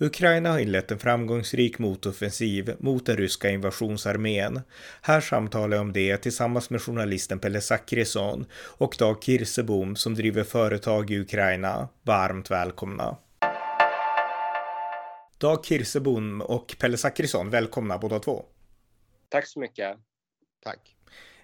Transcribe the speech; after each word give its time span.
Ukraina 0.00 0.50
har 0.50 0.58
inlett 0.58 0.90
en 0.90 0.98
framgångsrik 0.98 1.78
motoffensiv 1.78 2.76
mot 2.78 3.06
den 3.06 3.16
ryska 3.16 3.50
invasionsarmén. 3.50 4.60
Här 5.02 5.20
samtalar 5.20 5.76
jag 5.76 5.82
om 5.82 5.92
det 5.92 6.16
tillsammans 6.16 6.70
med 6.70 6.82
journalisten 6.82 7.38
Pelle 7.38 7.60
Zackrisson 7.60 8.46
och 8.52 8.96
Dag 8.98 9.22
Kirsebom 9.22 9.96
som 9.96 10.14
driver 10.14 10.44
företag 10.44 11.10
i 11.10 11.18
Ukraina. 11.20 11.88
Varmt 12.02 12.50
välkomna! 12.50 13.16
Dag 15.38 15.64
Kirsebom 15.64 16.40
och 16.40 16.76
Pelle 16.80 16.96
Zackrisson, 16.96 17.50
välkomna 17.50 17.98
båda 17.98 18.18
två. 18.18 18.44
Tack 19.28 19.46
så 19.46 19.60
mycket. 19.60 19.96
Tack. 20.64 20.97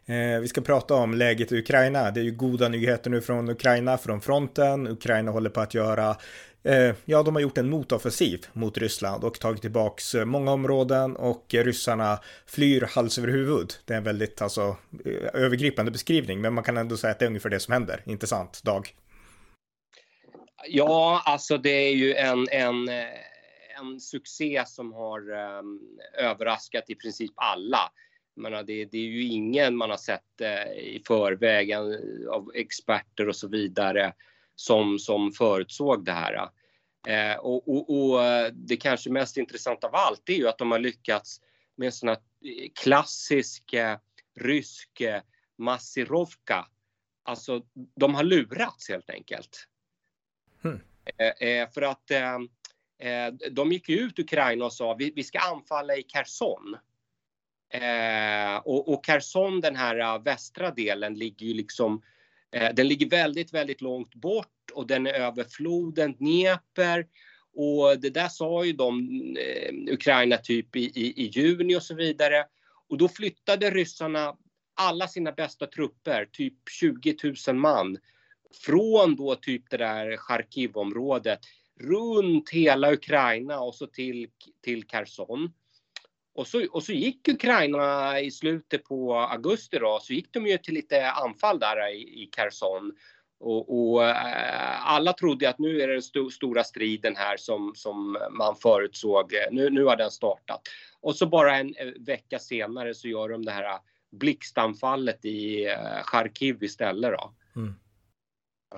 Eh, 0.07 0.41
vi 0.41 0.49
ska 0.49 0.61
prata 0.61 0.95
om 0.95 1.15
läget 1.15 1.53
i 1.53 1.59
Ukraina. 1.59 2.11
Det 2.11 2.21
är 2.21 2.25
ju 2.25 2.31
goda 2.31 2.69
nyheter 2.69 3.11
nu 3.11 3.21
från 3.21 3.49
Ukraina, 3.49 3.99
från 3.99 4.21
fronten. 4.21 4.87
Ukraina 4.87 5.31
håller 5.31 5.51
på 5.51 5.61
att 5.61 5.75
göra 5.75 6.17
eh, 6.63 6.95
ja, 7.05 7.23
de 7.23 7.35
har 7.35 7.43
gjort 7.43 7.59
en 7.59 7.71
motoffensiv 7.71 8.47
mot 8.53 8.79
Ryssland 8.79 9.25
och 9.25 9.41
tagit 9.41 9.61
tillbaks 9.61 10.15
eh, 10.15 10.25
många 10.25 10.53
områden 10.53 11.17
och 11.17 11.45
ryssarna 11.49 12.21
flyr 12.47 12.89
hals 12.95 13.19
över 13.19 13.29
huvud. 13.29 13.73
Det 13.85 13.93
är 13.93 13.99
en 13.99 14.05
väldigt 14.05 14.43
alltså, 14.43 14.77
eh, 15.05 15.43
övergripande 15.43 15.91
beskrivning, 15.91 16.41
men 16.41 16.55
man 16.55 16.65
kan 16.65 16.77
ändå 16.77 16.97
säga 16.97 17.11
att 17.11 17.19
det 17.19 17.25
är 17.25 17.29
ungefär 17.29 17.51
det 17.51 17.61
som 17.61 17.73
händer. 17.73 18.03
Intressant, 18.07 18.63
Dag? 18.63 18.95
Ja, 20.69 21.23
alltså 21.27 21.59
det 21.59 21.71
är 21.71 21.95
ju 21.95 22.15
en, 22.15 22.49
en, 22.51 22.89
en 23.79 24.01
succé 24.01 24.63
som 24.67 24.93
har 24.93 25.31
um, 25.31 25.81
överraskat 26.19 26.91
i 26.91 26.95
princip 26.95 27.33
alla 27.37 27.91
menar, 28.37 28.63
det, 28.63 28.85
det, 28.85 28.99
är 28.99 29.03
ju 29.03 29.23
ingen 29.23 29.77
man 29.77 29.91
har 29.91 29.97
sett 29.97 30.41
uh, 30.41 30.79
i 30.79 31.03
förväg 31.07 31.73
av 32.31 32.51
experter 32.55 33.29
och 33.29 33.37
så 33.37 33.49
vidare 33.49 34.13
som, 34.55 34.99
som 34.99 35.33
förutsåg 35.33 36.05
det 36.05 36.13
här. 36.13 36.49
Eh, 37.07 37.37
och, 37.37 37.69
och, 37.69 37.91
och, 37.91 38.21
det 38.53 38.77
kanske 38.77 39.11
mest 39.11 39.37
intressanta 39.37 39.87
av 39.87 39.95
allt 39.95 40.29
är 40.29 40.35
ju 40.35 40.49
att 40.49 40.59
de 40.59 40.71
har 40.71 40.79
lyckats 40.79 41.41
med 41.77 41.87
en 41.87 41.93
sån 41.93 42.09
här 42.09 42.19
klassisk 42.83 43.73
eh, 43.73 43.99
rysk 44.41 45.01
eh, 45.01 45.23
massirovka. 45.59 46.67
Alltså, 47.23 47.63
de 47.97 48.15
har 48.15 48.25
lurats 48.25 48.89
helt 48.89 49.11
enkelt. 49.11 49.69
Eh, 51.19 51.49
eh 51.49 51.71
för 51.71 51.83
att 51.83 52.11
eh, 52.11 52.39
de 53.51 53.73
gick 53.73 53.89
ut 53.89 54.19
Ukraina 54.19 54.65
och 54.65 54.73
sa 54.73 54.95
vi, 54.95 55.13
vi 55.17 55.25
ska 55.25 55.39
anfalla 55.39 55.97
i 55.97 56.03
Kherson. 56.03 56.77
Eh, 57.71 58.57
och, 58.57 58.93
och 58.93 59.05
Kherson, 59.05 59.61
den 59.61 59.77
här 59.77 59.99
eh, 59.99 60.23
västra 60.23 60.71
delen, 60.71 61.15
ligger 61.15 61.47
ju 61.47 61.55
liksom 61.55 62.03
Eh, 62.55 62.75
den 62.75 62.89
ligger 62.89 63.09
väldigt, 63.09 63.55
väldigt 63.55 63.81
långt 63.81 64.15
bort 64.15 64.71
och 64.75 64.87
den 64.87 65.07
är 65.07 65.13
över 65.13 65.45
floden 65.45 66.17
Dnepr. 66.17 67.07
Och 67.55 68.01
det 68.01 68.11
där 68.11 68.29
sa 68.29 68.65
ju 68.65 68.73
de, 68.73 69.09
eh, 69.37 69.93
Ukraina 69.95 70.37
typ 70.37 70.77
i, 70.77 70.81
i, 70.81 71.25
i 71.25 71.27
juni 71.27 71.77
och 71.77 71.83
så 71.83 71.95
vidare. 71.95 72.47
Och 72.89 72.99
då 72.99 73.09
flyttade 73.09 73.71
ryssarna 73.71 74.37
alla 74.75 75.09
sina 75.09 75.33
bästa 75.33 75.67
trupper, 75.67 76.29
typ 76.33 76.55
20 76.81 77.17
000 77.49 77.57
man, 77.57 77.99
från 78.65 79.17
då 79.17 79.35
typ 79.35 79.71
det 79.71 79.77
där 79.77 80.17
Charkivområdet 80.17 81.41
runt 81.81 82.51
hela 82.51 82.93
Ukraina 82.93 83.61
och 83.61 83.75
så 83.75 83.87
till, 83.87 84.29
till 84.65 84.85
Kherson. 84.85 85.53
Och 86.35 86.47
så, 86.47 86.67
och 86.71 86.83
så 86.83 86.93
gick 86.93 87.29
Ukraina 87.29 88.21
i 88.21 88.31
slutet 88.31 88.85
på 88.85 89.15
augusti 89.15 89.79
då, 89.79 89.99
så 90.03 90.13
gick 90.13 90.33
de 90.33 90.47
ju 90.47 90.59
till 90.59 90.75
lite 90.75 91.11
anfall 91.11 91.59
där 91.59 91.93
i, 91.93 92.23
i 92.23 92.31
Kherson. 92.37 92.93
Och, 93.41 93.93
och 93.93 94.05
äh, 94.05 94.93
alla 94.93 95.13
trodde 95.13 95.49
att 95.49 95.59
nu 95.59 95.81
är 95.81 95.89
det 95.89 95.93
den 95.93 95.99
st 95.99 96.31
stora 96.31 96.65
striden 96.65 97.17
här 97.17 97.37
som, 97.37 97.73
som 97.75 98.19
man 98.31 98.57
förutsåg. 98.57 99.33
Nu, 99.51 99.71
nu 99.71 99.85
har 99.85 99.97
den 99.97 100.11
startat. 100.11 100.61
Och 101.01 101.17
så 101.17 101.27
bara 101.27 101.57
en 101.57 101.75
eh, 101.75 101.87
vecka 102.01 102.39
senare 102.39 102.95
så 102.95 103.09
gör 103.09 103.29
de 103.29 103.45
det 103.45 103.53
här 103.53 103.79
blixtanfallet 104.13 105.25
i 105.25 105.67
eh, 105.67 105.97
äh, 105.97 106.03
Charkiv 106.03 106.63
istället 106.63 107.13
då. 107.13 107.35
Mm. 107.57 107.75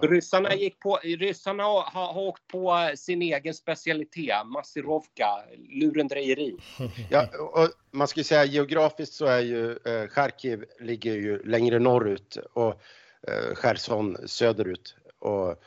Ryssarna, 0.02 0.54
gick 0.54 0.80
på, 0.80 0.98
ryssarna 1.02 1.62
har, 1.62 1.82
har 1.82 2.18
åkt 2.22 2.46
på 2.46 2.90
sin 2.96 3.22
egen 3.22 3.54
specialitet, 3.54 4.46
massirovka, 4.46 5.26
lurendrejeri. 5.68 6.56
Ja, 7.10 7.28
och 7.52 7.68
man 7.90 8.08
ska 8.08 8.24
säga 8.24 8.44
geografiskt 8.44 9.14
så 9.14 9.26
är 9.26 9.40
ju 9.40 9.70
eh, 9.70 10.08
Charkiv 10.08 10.64
ligger 10.80 11.14
ju 11.14 11.42
längre 11.42 11.78
norrut 11.78 12.38
och 12.52 12.80
eh, 13.28 13.54
Cherson 13.54 14.16
söderut. 14.28 14.96
Och, 15.18 15.62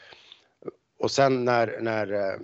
och 0.99 1.11
sen 1.11 1.45
när, 1.45 1.77
när, 1.81 2.13
eh, 2.13 2.39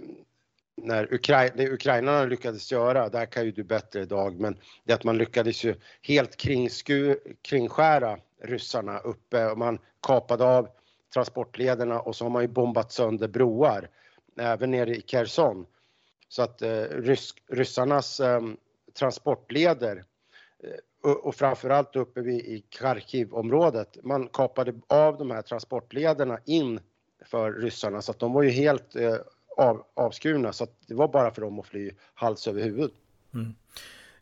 när 0.82 1.14
Ukra 1.14 1.50
det 1.50 1.70
ukrainarna 1.70 2.26
lyckades 2.26 2.72
göra, 2.72 3.10
där 3.10 3.26
kan 3.26 3.46
ju 3.46 3.52
du 3.52 3.64
bättre 3.64 4.02
idag, 4.02 4.40
men 4.40 4.58
det 4.84 4.94
att 4.94 5.04
man 5.04 5.18
lyckades 5.18 5.64
ju 5.64 5.76
helt 6.02 6.38
kringsku, 6.38 7.16
kringskära 7.42 8.18
ryssarna 8.44 9.00
uppe 9.00 9.46
och 9.46 9.58
man 9.58 9.80
kapade 10.02 10.46
av 10.46 10.70
transportlederna 11.16 12.00
och 12.00 12.16
så 12.16 12.26
har 12.26 12.30
man 12.30 12.42
ju 12.42 12.48
bombat 12.48 12.92
sönder 12.92 13.28
broar 13.28 13.90
även 14.40 14.72
nere 14.72 14.96
i 14.96 15.02
Kherson. 15.02 15.66
Så 16.30 16.42
att 16.42 16.62
eh, 16.62 16.82
rysk, 16.82 17.44
ryssarnas 17.48 18.20
ehm, 18.20 18.52
eh, 18.52 18.54
transportleder 18.94 20.04
och 21.24 21.36
framförallt 21.36 21.96
uppe 21.96 22.22
vid, 22.22 22.40
i 22.40 22.66
Kharkiv-området, 22.70 23.98
man 24.04 24.28
kapade 24.28 24.74
av 24.88 25.18
de 25.18 25.32
här 25.32 25.42
transportlederna 25.42 26.40
in 26.46 26.80
för 27.26 27.54
ryssarna 27.54 28.02
så 28.02 28.12
att 28.12 28.20
de 28.20 28.34
var 28.34 28.44
ju 28.44 28.50
helt 28.50 28.96
eh, 28.96 29.16
av, 29.58 29.86
avskurna 29.94 30.54
så 30.54 30.64
att 30.64 30.88
det 30.88 30.94
var 30.94 31.08
bara 31.08 31.32
för 31.32 31.42
dem 31.42 31.60
att 31.60 31.68
fly 31.68 31.92
hals 32.14 32.48
över 32.48 32.62
huvud. 32.62 32.92
Mm. 33.34 33.56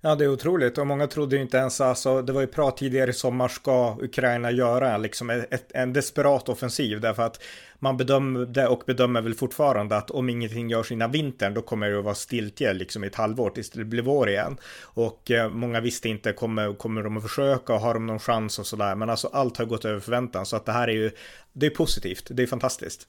Ja, 0.06 0.16
det 0.16 0.24
är 0.24 0.30
otroligt. 0.30 0.78
Och 0.78 0.88
många 0.88 1.08
trodde 1.08 1.36
ju 1.36 1.41
inte 1.41 1.58
ens, 1.58 1.81
alltså 1.81 2.22
det 2.22 2.34
var 2.34 2.41
ju 2.41 2.47
prat 2.47 2.78
tidigare 2.78 3.09
i 3.09 3.14
sommar 3.14 3.47
ska 3.47 3.97
Ukraina 4.02 4.52
göra 4.52 4.97
liksom 4.97 5.30
ett, 5.30 5.72
en 5.74 5.94
desperat 5.94 6.50
offensiv. 6.50 7.02
Därför 7.02 7.24
att 7.24 7.44
man 7.80 7.97
bedömde 7.97 8.68
och 8.68 8.84
bedömer 8.86 9.22
väl 9.22 9.34
fortfarande 9.34 9.97
att 9.97 10.12
om 10.12 10.30
ingenting 10.30 10.69
görs 10.69 10.92
innan 10.92 11.12
vintern 11.12 11.53
då 11.53 11.62
kommer 11.62 11.90
det 11.90 12.00
att 12.00 12.03
vara 12.03 12.16
stiltje 12.16 12.74
liksom 12.74 13.03
i 13.03 13.08
ett 13.08 13.16
halvår 13.16 13.50
tills 13.50 13.69
det 13.69 13.86
blir 13.86 14.03
vår 14.03 14.30
igen. 14.30 14.58
Och 14.84 15.31
eh, 15.31 15.50
många 15.50 15.80
visste 15.80 16.09
inte 16.09 16.34
kommer, 16.34 16.74
kommer 16.74 17.03
de 17.03 17.18
att 17.18 17.24
försöka 17.24 17.74
och 17.74 17.80
har 17.80 17.94
de 17.94 18.06
någon 18.06 18.19
chans 18.19 18.59
och 18.59 18.68
sådär? 18.68 18.96
Men 18.96 19.09
alltså 19.09 19.30
allt 19.34 19.58
har 19.58 19.66
gått 19.66 19.86
över 19.86 20.00
förväntan. 20.00 20.46
Så 20.46 20.56
att 20.56 20.66
det 20.66 20.72
här 20.72 20.88
är 20.88 20.94
ju 20.94 21.12
det 21.53 21.66
är 21.66 21.69
positivt, 21.69 22.28
det 22.31 22.44
är 22.44 22.47
fantastiskt. 22.47 23.08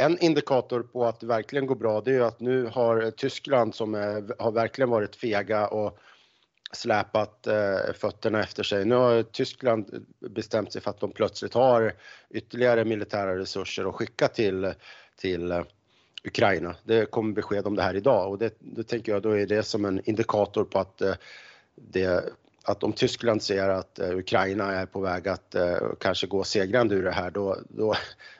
En 0.00 0.18
indikator 0.18 0.82
på 0.82 1.04
att 1.04 1.20
det 1.20 1.26
verkligen 1.26 1.66
går 1.66 1.74
bra 1.74 2.00
det 2.00 2.10
är 2.10 2.14
ju 2.14 2.24
att 2.24 2.40
nu 2.40 2.66
har 2.66 3.10
Tyskland 3.10 3.74
som 3.74 3.94
är, 3.94 4.42
har 4.42 4.52
verkligen 4.52 4.90
varit 4.90 5.16
fega 5.16 5.68
och 5.68 5.98
släpat 6.72 7.46
eh, 7.46 7.92
fötterna 7.94 8.40
efter 8.40 8.62
sig. 8.62 8.84
Nu 8.84 8.94
har 8.94 9.22
Tyskland 9.22 10.06
bestämt 10.20 10.72
sig 10.72 10.82
för 10.82 10.90
att 10.90 11.00
de 11.00 11.12
plötsligt 11.12 11.54
har 11.54 11.94
ytterligare 12.30 12.84
militära 12.84 13.38
resurser 13.38 13.88
att 13.88 13.94
skicka 13.94 14.28
till, 14.28 14.72
till 15.16 15.50
eh, 15.50 15.62
Ukraina. 16.24 16.76
Det 16.84 17.10
kommer 17.10 17.34
besked 17.34 17.66
om 17.66 17.76
det 17.76 17.82
här 17.82 17.94
idag 17.94 18.30
och 18.30 18.38
det, 18.38 18.54
det 18.58 18.84
tänker 18.84 19.12
jag 19.12 19.22
då 19.22 19.30
är 19.30 19.46
det 19.46 19.62
som 19.62 19.84
en 19.84 20.00
indikator 20.04 20.64
på 20.64 20.78
att 20.78 21.00
eh, 21.00 21.14
det 21.74 22.32
att 22.68 22.82
om 22.82 22.92
Tyskland 22.92 23.42
ser 23.42 23.68
att 23.68 23.98
eh, 23.98 24.10
Ukraina 24.10 24.72
är 24.72 24.86
på 24.86 25.00
väg 25.00 25.28
att 25.28 25.54
eh, 25.54 25.76
kanske 26.00 26.26
gå 26.26 26.44
segrande 26.44 26.94
ur 26.94 27.04
det 27.04 27.12
här, 27.12 27.30
då, 27.30 27.56
då, 27.68 27.94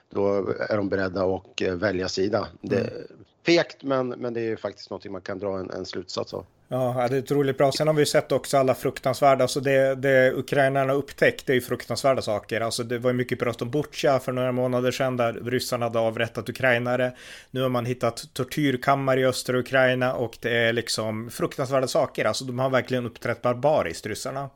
då 0.09 0.53
är 0.69 0.77
de 0.77 0.89
beredda 0.89 1.23
att 1.23 1.61
eh, 1.61 1.73
välja 1.73 2.09
sida. 2.09 2.47
Det 2.61 2.75
är 2.75 2.81
mm. 2.81 3.03
fegt, 3.45 3.83
men, 3.83 4.09
men 4.09 4.33
det 4.33 4.41
är 4.41 4.55
faktiskt 4.55 4.89
någonting 4.89 5.11
man 5.11 5.21
kan 5.21 5.39
dra 5.39 5.59
en, 5.59 5.69
en 5.71 5.85
slutsats 5.85 6.33
av. 6.33 6.45
Ja, 6.71 7.07
det 7.09 7.17
är 7.17 7.21
otroligt 7.21 7.57
bra. 7.57 7.71
Sen 7.71 7.87
har 7.87 7.93
vi 7.93 8.05
sett 8.05 8.31
också 8.31 8.57
alla 8.57 8.75
fruktansvärda, 8.75 9.43
alltså 9.43 9.59
det, 9.59 9.95
det 9.95 10.33
ukrainarna 10.33 10.93
upptäckt, 10.93 11.45
det 11.45 11.53
är 11.53 11.55
ju 11.55 11.61
fruktansvärda 11.61 12.21
saker. 12.21 12.61
Alltså 12.61 12.83
det 12.83 12.97
var 12.97 13.09
ju 13.09 13.17
mycket 13.17 13.39
prat 13.39 13.61
om 13.61 13.71
Butja 13.71 14.19
för 14.19 14.31
några 14.31 14.51
månader 14.51 14.91
sedan 14.91 15.17
där 15.17 15.33
ryssarna 15.33 15.85
hade 15.85 15.99
avrättat 15.99 16.49
ukrainare. 16.49 17.13
Nu 17.51 17.61
har 17.61 17.69
man 17.69 17.85
hittat 17.85 18.33
tortyrkammare 18.33 19.19
i 19.19 19.25
östra 19.25 19.57
Ukraina 19.57 20.13
och 20.13 20.37
det 20.41 20.57
är 20.57 20.73
liksom 20.73 21.29
fruktansvärda 21.29 21.87
saker. 21.87 22.25
Alltså 22.25 22.45
de 22.45 22.59
har 22.59 22.69
verkligen 22.69 23.05
uppträtt 23.05 23.41
barbariskt, 23.41 24.05
ryssarna. 24.05 24.49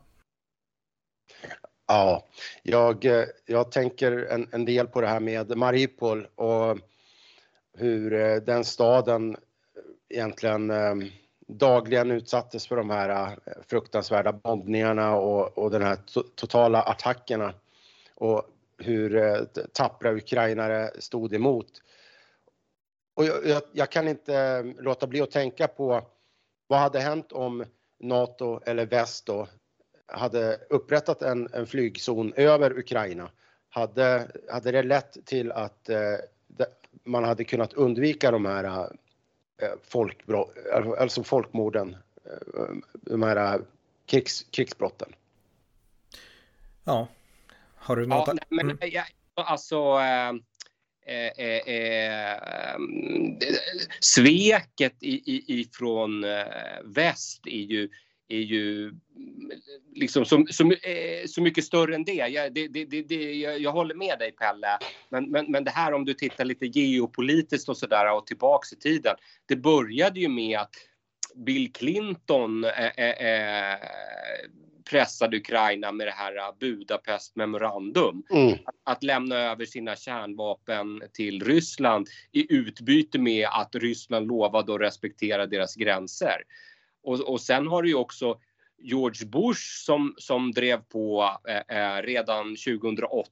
Ja, 1.86 2.26
jag, 2.62 3.04
eh, 3.04 3.24
jag 3.46 3.72
tänker 3.72 4.12
en, 4.12 4.48
en 4.52 4.64
del 4.64 4.86
på 4.86 5.00
det 5.00 5.06
här 5.06 5.20
med 5.20 5.56
Mariupol 5.56 6.26
och 6.34 6.78
hur 7.76 8.12
eh, 8.12 8.36
den 8.36 8.64
staden 8.64 9.30
eh, 9.34 9.36
egentligen 10.08 10.70
ehm, 10.70 11.10
dagligen 11.46 12.10
utsattes 12.10 12.66
för 12.66 12.76
de 12.76 12.90
här 12.90 13.38
fruktansvärda 13.66 14.32
bombningarna 14.32 15.16
och, 15.16 15.58
och 15.58 15.70
den 15.70 15.82
här 15.82 15.98
totala 16.34 16.82
attackerna 16.82 17.54
och 18.14 18.42
hur 18.78 19.40
tappra 19.72 20.12
ukrainare 20.12 20.90
stod 20.98 21.34
emot. 21.34 21.66
och 23.14 23.24
jag, 23.24 23.46
jag, 23.46 23.62
jag, 23.72 23.90
kan 23.90 24.08
inte 24.08 24.62
låta 24.62 25.06
bli 25.06 25.20
att 25.20 25.30
tänka 25.30 25.68
på 25.68 26.02
vad 26.66 26.78
hade 26.78 27.00
hänt 27.00 27.32
om 27.32 27.64
NATO 27.98 28.60
eller 28.66 28.86
väst 28.86 29.26
då 29.26 29.48
hade 30.06 30.60
upprättat 30.70 31.22
en, 31.22 31.48
en 31.52 31.66
flygzon 31.66 32.32
över 32.36 32.78
Ukraina? 32.78 33.30
Hade, 33.70 34.30
hade 34.50 34.70
det 34.70 34.82
lett 34.82 35.26
till 35.26 35.52
att 35.52 35.88
eh, 35.88 36.16
man 37.04 37.24
hade 37.24 37.44
kunnat 37.44 37.72
undvika 37.72 38.30
de 38.30 38.44
här 38.44 38.64
eh, 39.62 39.68
folkbrott, 39.82 40.56
alltså 40.98 41.24
folkmorden, 41.24 41.96
eh, 42.24 42.74
de 42.92 43.22
här 43.22 43.60
krigs, 44.06 44.46
krigsbrotten? 44.50 45.12
Ja, 46.84 47.08
har 47.74 47.96
du 47.96 48.06
något? 48.06 48.28
Ja, 48.28 48.34
men, 48.48 48.70
mm. 48.70 48.78
ja, 48.92 49.04
alltså, 49.34 49.76
eh, 49.76 50.32
eh, 51.06 51.32
eh, 51.36 51.68
eh 51.68 52.40
sveket 54.00 54.94
i, 55.00 55.32
i, 55.32 55.60
ifrån 55.60 56.24
eh, 56.24 56.44
väst 56.84 57.46
är 57.46 57.50
ju, 57.50 57.88
är 58.28 58.38
ju 58.38 58.94
liksom 59.94 60.24
så, 60.24 60.46
så, 60.50 60.64
eh, 60.64 61.26
så 61.26 61.42
mycket 61.42 61.64
större 61.64 61.94
än 61.94 62.04
det. 62.04 62.12
Jag, 62.12 62.54
det, 62.54 62.68
det, 62.68 62.84
det 62.84 63.34
jag, 63.34 63.60
jag, 63.60 63.72
håller 63.72 63.94
med 63.94 64.18
dig 64.18 64.32
Pelle. 64.32 64.78
Men, 65.08 65.30
men, 65.30 65.50
men 65.50 65.64
det 65.64 65.70
här 65.70 65.92
om 65.92 66.04
du 66.04 66.14
tittar 66.14 66.44
lite 66.44 66.66
geopolitiskt 66.66 67.68
och 67.68 67.76
sådär 67.76 68.16
och 68.16 68.26
tillbaks 68.26 68.72
i 68.72 68.76
tiden. 68.76 69.16
Det 69.46 69.56
började 69.56 70.20
ju 70.20 70.28
med 70.28 70.58
att 70.58 70.74
Bill 71.34 71.72
Clinton 71.72 72.64
eh, 72.64 73.78
pressade 74.90 75.36
Ukraina 75.36 75.92
med 75.92 76.06
det 76.06 76.14
här 76.16 76.58
Budapest 76.60 77.36
memorandum. 77.36 78.22
Mm. 78.30 78.52
Att, 78.52 78.74
att, 78.84 79.02
lämna 79.02 79.36
över 79.36 79.64
sina 79.64 79.96
kärnvapen 79.96 81.02
till 81.12 81.44
Ryssland 81.44 82.08
i 82.32 82.54
utbyte 82.54 83.18
med 83.18 83.48
att 83.50 83.74
Ryssland 83.74 84.26
lovade 84.26 84.74
att 84.74 84.80
respektera 84.80 85.46
deras 85.46 85.74
gränser. 85.74 86.42
Och, 87.04 87.20
och 87.20 87.40
sen 87.40 87.66
har 87.66 87.82
du 87.82 87.88
ju 87.88 87.94
också 87.94 88.38
George 88.78 89.26
Bush 89.26 89.84
som, 89.84 90.14
som 90.16 90.52
drev 90.52 90.80
på 90.82 91.30
eh, 91.48 91.76
eh 91.78 92.02
redan 92.02 92.56
2008 92.56 93.28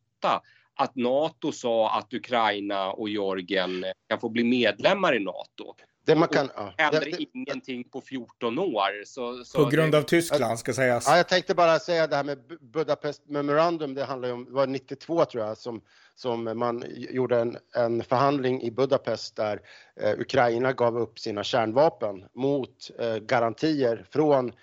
att 0.75 0.97
Nato 0.97 1.53
sa 1.53 1.99
att 1.99 2.15
Ukraina 2.15 2.93
och 2.93 3.09
Georgien 3.09 3.85
kan 4.09 4.21
få 4.21 4.29
bli 4.29 4.45
medlemmar 4.45 5.17
i 5.17 5.19
Nato. 5.19 5.75
Det 6.05 6.15
man 6.15 6.29
kan, 6.29 6.51
ja. 6.57 6.75
händer 6.79 7.01
det, 7.01 7.11
det, 7.11 7.27
ingenting 7.35 7.85
på 7.85 8.01
14 8.01 8.59
år. 8.59 9.05
Så, 9.05 9.45
så 9.45 9.65
på 9.65 9.71
grund 9.71 9.93
det, 9.93 9.99
av 9.99 10.03
Tyskland 10.03 10.59
ska 10.59 10.73
sägas. 10.73 11.07
Ja, 11.09 11.17
jag 11.17 11.29
tänkte 11.29 11.55
bara 11.55 11.79
säga 11.79 12.07
det 12.07 12.17
här 12.17 12.25
med 12.25 12.39
Budapest 12.61 13.23
Memorandum. 13.29 13.95
Det 13.95 14.05
handlar 14.05 14.33
om, 14.33 14.45
det 14.45 14.53
var 14.53 14.67
92 14.67 15.25
tror 15.25 15.45
jag, 15.45 15.59
som, 15.59 15.81
som 16.15 16.59
man 16.59 16.85
gjorde 16.89 17.41
en, 17.41 17.57
en 17.75 18.05
förhandling 18.05 18.63
i 18.63 18.71
Budapest 18.71 19.37
där 19.37 19.61
eh, 20.01 20.21
Ukraina 20.21 20.73
gav 20.73 20.99
upp 20.99 21.19
sina 21.19 21.45
kärnvapen 21.45 22.25
mot 22.35 22.91
eh, 22.99 23.17
garantier 23.17 24.07
från 24.11 24.49
eh, 24.49 24.55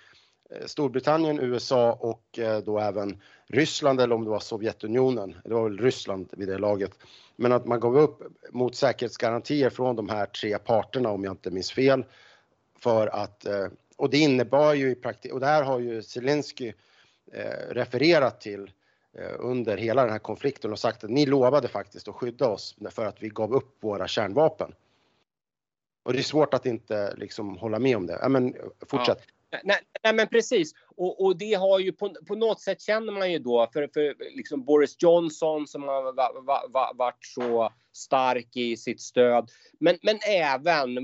Eh, 0.50 0.66
Storbritannien, 0.66 1.40
USA 1.40 1.92
och 1.92 2.38
eh, 2.38 2.58
då 2.58 2.78
även 2.78 3.20
Ryssland 3.46 4.00
eller 4.00 4.14
om 4.14 4.24
det 4.24 4.30
var 4.30 4.40
Sovjetunionen. 4.40 5.36
Det 5.44 5.54
var 5.54 5.64
väl 5.64 5.78
Ryssland 5.78 6.28
vid 6.32 6.48
det 6.48 6.58
laget 6.58 6.98
men 7.36 7.52
att 7.52 7.66
man 7.66 7.80
gav 7.80 7.98
upp 7.98 8.22
mot 8.50 8.76
säkerhetsgarantier 8.76 9.70
från 9.70 9.96
de 9.96 10.08
här 10.08 10.26
tre 10.26 10.58
parterna 10.58 11.10
om 11.10 11.24
jag 11.24 11.32
inte 11.32 11.50
minns 11.50 11.72
fel. 11.72 12.04
För 12.78 13.06
att, 13.06 13.46
eh, 13.46 13.66
och 13.96 14.10
det 14.10 14.18
innebar 14.18 14.74
ju 14.74 14.90
i 14.90 14.94
praktiken, 14.94 15.34
och 15.34 15.40
det 15.40 15.46
här 15.46 15.62
har 15.62 15.78
ju 15.78 16.02
Zelensky 16.02 16.72
refererat 17.68 18.40
till 18.40 18.70
under 19.38 19.76
hela 19.76 20.02
den 20.02 20.10
här 20.10 20.18
konflikten 20.18 20.72
och 20.72 20.78
sagt 20.78 21.04
att 21.04 21.10
ni 21.10 21.26
lovade 21.26 21.68
faktiskt 21.68 22.08
att 22.08 22.14
skydda 22.14 22.48
oss 22.48 22.76
för 22.90 23.06
att 23.06 23.22
vi 23.22 23.28
gav 23.28 23.54
upp 23.54 23.76
våra 23.80 24.08
kärnvapen. 24.08 24.74
Och 26.02 26.12
det 26.12 26.18
är 26.18 26.22
svårt 26.22 26.54
att 26.54 26.66
inte 26.66 27.14
liksom 27.16 27.58
hålla 27.58 27.78
med 27.78 27.96
om 27.96 28.06
det. 28.06 28.18
Ja, 28.22 28.28
men 28.28 28.54
fortsätt. 28.86 29.18
Ja. 29.26 29.39
Nej, 29.64 29.80
nej, 30.04 30.14
men 30.14 30.28
precis. 30.28 30.72
Och, 31.00 31.24
och, 31.24 31.36
det 31.36 31.54
har 31.54 31.78
ju 31.78 31.92
på, 31.92 32.14
på 32.26 32.34
något 32.34 32.60
sätt 32.60 32.80
känner 32.80 33.12
man 33.12 33.32
ju 33.32 33.38
då 33.38 33.70
för, 33.72 33.88
för 33.94 34.14
liksom 34.36 34.64
Boris 34.64 34.96
Johnson 34.98 35.66
som 35.66 35.82
har 35.82 36.12
va, 36.12 36.42
va, 36.46 36.62
va, 36.72 36.92
varit 36.94 37.24
så 37.26 37.72
stark 37.92 38.56
i 38.56 38.76
sitt 38.76 39.00
stöd. 39.00 39.50
Men, 39.78 39.98
men 40.02 40.18
även 40.28 40.98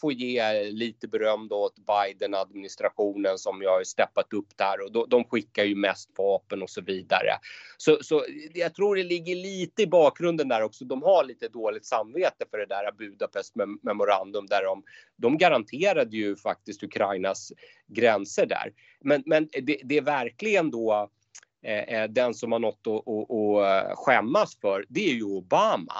få 0.00 0.12
ge 0.12 0.62
lite 0.70 1.08
beröm 1.08 1.48
då 1.48 1.56
åt 1.56 1.74
Biden-administrationen 1.78 3.38
som 3.38 3.62
ju 3.62 3.68
har 3.68 3.84
steppat 3.84 4.32
upp 4.32 4.56
där 4.56 4.84
och 4.84 4.92
då, 4.92 5.06
de 5.06 5.24
skickar 5.24 5.64
ju 5.64 5.74
mest 5.74 6.10
vapen 6.18 6.62
och 6.62 6.70
så 6.70 6.80
vidare. 6.80 7.32
Så, 7.76 7.98
så 8.00 8.24
jag 8.54 8.74
tror 8.74 8.96
det 8.96 9.02
ligger 9.02 9.34
lite 9.36 9.82
i 9.82 9.86
bakgrunden 9.86 10.48
där 10.48 10.62
också. 10.62 10.84
De 10.84 11.02
har 11.02 11.24
lite 11.24 11.48
dåligt 11.48 11.86
samvete 11.86 12.44
för 12.50 12.58
det 12.58 12.66
där 12.66 12.92
Budapest 12.92 13.54
memorandum 13.82 14.46
där 14.46 14.64
de, 14.64 14.82
de 15.16 15.38
garanterade 15.38 16.16
ju 16.16 16.36
faktiskt 16.36 16.82
Ukrainas 16.82 17.52
gränser 17.86 18.46
där. 18.46 18.72
Men, 19.00 19.22
men 19.26 19.37
det, 19.40 19.80
det 19.84 19.96
är 19.96 20.02
verkligen 20.02 20.70
då 20.70 21.10
eh, 21.62 21.78
eh 21.78 22.08
den 22.08 22.34
som 22.34 22.52
har 22.52 22.58
något 22.58 22.86
att, 22.86 23.08
att, 23.08 23.30
att 23.30 23.98
skämmas 23.98 24.58
för, 24.60 24.84
det 24.88 25.10
är 25.10 25.14
ju 25.14 25.24
Obama. 25.24 25.94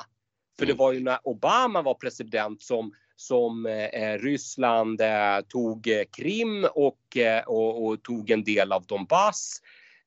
För 0.58 0.66
det 0.66 0.72
mm. 0.72 0.78
var 0.78 0.92
ju 0.92 1.00
när 1.00 1.18
Obama 1.24 1.82
var 1.82 1.94
president 1.94 2.62
som, 2.62 2.92
som 3.16 3.66
eh, 3.66 4.18
Ryssland 4.18 5.00
eh, 5.00 5.40
tog 5.48 5.88
eh, 5.88 6.02
Krim 6.16 6.66
och, 6.74 7.16
eh, 7.16 7.44
och, 7.44 7.86
och, 7.86 8.02
tog 8.02 8.30
en 8.30 8.44
del 8.44 8.72
av 8.72 8.86
Donbass. 8.86 9.60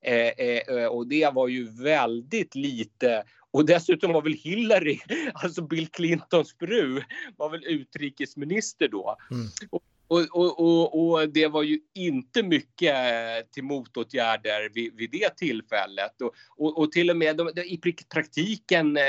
Eh, 0.04 0.86
och 0.86 1.06
det 1.06 1.34
var 1.34 1.48
ju 1.48 1.82
väldigt 1.82 2.54
lite 2.54 3.24
och 3.52 3.66
dessutom 3.66 4.12
var 4.12 4.22
väl 4.22 4.32
Hillary, 4.32 5.00
alltså 5.34 5.62
Bill 5.62 5.88
Clintons 5.88 6.56
fru, 6.58 7.02
var 7.36 7.50
väl 7.50 7.64
utrikesminister 7.64 8.88
då. 8.88 9.16
Mm. 9.30 9.46
Och 9.70 9.82
och, 10.12 10.20
och, 10.32 10.60
och, 10.60 11.10
och, 11.10 11.28
det 11.28 11.46
var 11.46 11.62
ju 11.62 11.78
inte 11.94 12.42
mycket 12.42 12.94
eh, 12.94 13.46
till 13.52 13.64
motåtgärder 13.64 14.70
vid, 14.74 14.96
vid 14.96 15.10
det 15.10 15.36
tillfället. 15.36 16.22
Och, 16.58 16.78
och, 16.78 16.92
till 16.92 17.10
och 17.10 17.16
med 17.16 17.36
de, 17.36 17.48
i 17.64 17.78
praktiken 18.12 18.96
eh, 18.96 19.02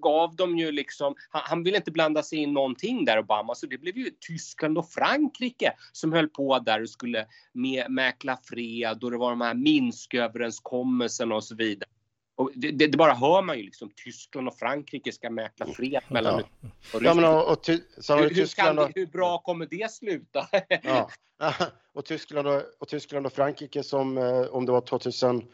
gav 0.00 0.36
de 0.36 0.58
ju 0.58 0.72
liksom, 0.72 1.14
han, 1.30 1.42
han 1.44 1.62
ville 1.62 1.76
inte 1.76 1.90
blanda 1.90 2.22
sig 2.22 2.38
in 2.38 2.52
någonting 2.52 3.04
där 3.04 3.18
Obama, 3.18 3.54
så 3.54 3.66
det 3.66 3.78
blev 3.78 3.96
ju 3.96 4.10
Tyskland 4.20 4.78
och 4.78 4.90
Frankrike 4.90 5.72
som 5.92 6.12
höll 6.12 6.28
på 6.28 6.58
där 6.58 6.82
och 6.82 6.90
skulle 6.90 7.26
med, 7.52 7.90
mäkla 7.90 8.38
fred 8.44 9.04
och 9.04 9.10
det 9.10 9.18
var 9.18 9.30
de 9.30 9.40
här 9.40 9.54
Minsköverenskommelserna 9.54 11.34
och 11.34 11.44
så 11.44 11.54
vidare. 11.54 11.90
Och 12.38 12.50
det, 12.54 12.70
det, 12.70 12.96
bara 12.96 13.14
hör 13.14 13.42
man 13.42 13.56
ju 13.58 13.62
liksom. 13.62 13.90
Tyskland 14.04 14.48
och 14.48 14.58
Frankrike 14.58 15.12
ska 15.12 15.30
mäkla 15.30 15.66
fred 15.66 16.02
mellan 16.08 16.42
ja. 16.60 16.68
och 16.94 17.02
ja, 17.02 17.14
men 17.14 17.24
och, 17.24 17.52
och 17.52 17.62
ty, 17.62 17.72
hur, 17.72 19.06
bra 19.06 19.38
kommer 19.38 19.66
det 19.66 19.90
sluta? 19.90 20.48
ja. 20.82 21.10
och, 21.92 22.04
Tyskland 22.04 22.48
och, 22.48 22.62
och 22.78 22.88
Tyskland 22.88 23.26
och 23.26 23.32
Frankrike 23.32 23.82
som 23.82 24.18
eh, 24.18 24.40
om 24.40 24.66
det 24.66 24.72
var 24.72 24.80
2000 24.80 25.44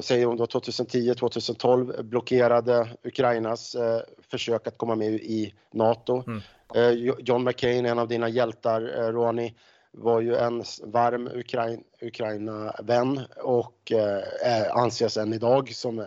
säger 0.00 0.26
om 0.26 0.36
det 0.36 0.40
var 0.40 0.46
2010, 0.46 1.14
2012 1.14 2.04
blockerade 2.04 2.88
Ukrainas 3.04 3.74
eh, 3.74 4.00
försök 4.30 4.66
att 4.66 4.78
komma 4.78 4.94
med 4.94 5.14
i 5.14 5.54
NATO. 5.72 6.24
Mm. 6.26 6.42
Eh, 6.74 7.14
John 7.18 7.44
McCain, 7.44 7.86
en 7.86 7.98
av 7.98 8.08
dina 8.08 8.28
hjältar, 8.28 8.98
eh, 8.98 9.12
Ronny, 9.12 9.54
var 9.96 10.20
ju 10.20 10.36
en 10.36 10.64
varm 10.82 11.28
Ukrain, 11.34 11.84
Ukraina-vän 12.00 13.20
och 13.42 13.92
eh, 13.92 14.60
eh, 14.60 14.76
anses 14.76 15.16
än 15.16 15.32
idag 15.32 15.74
som 15.74 15.98
eh, 15.98 16.06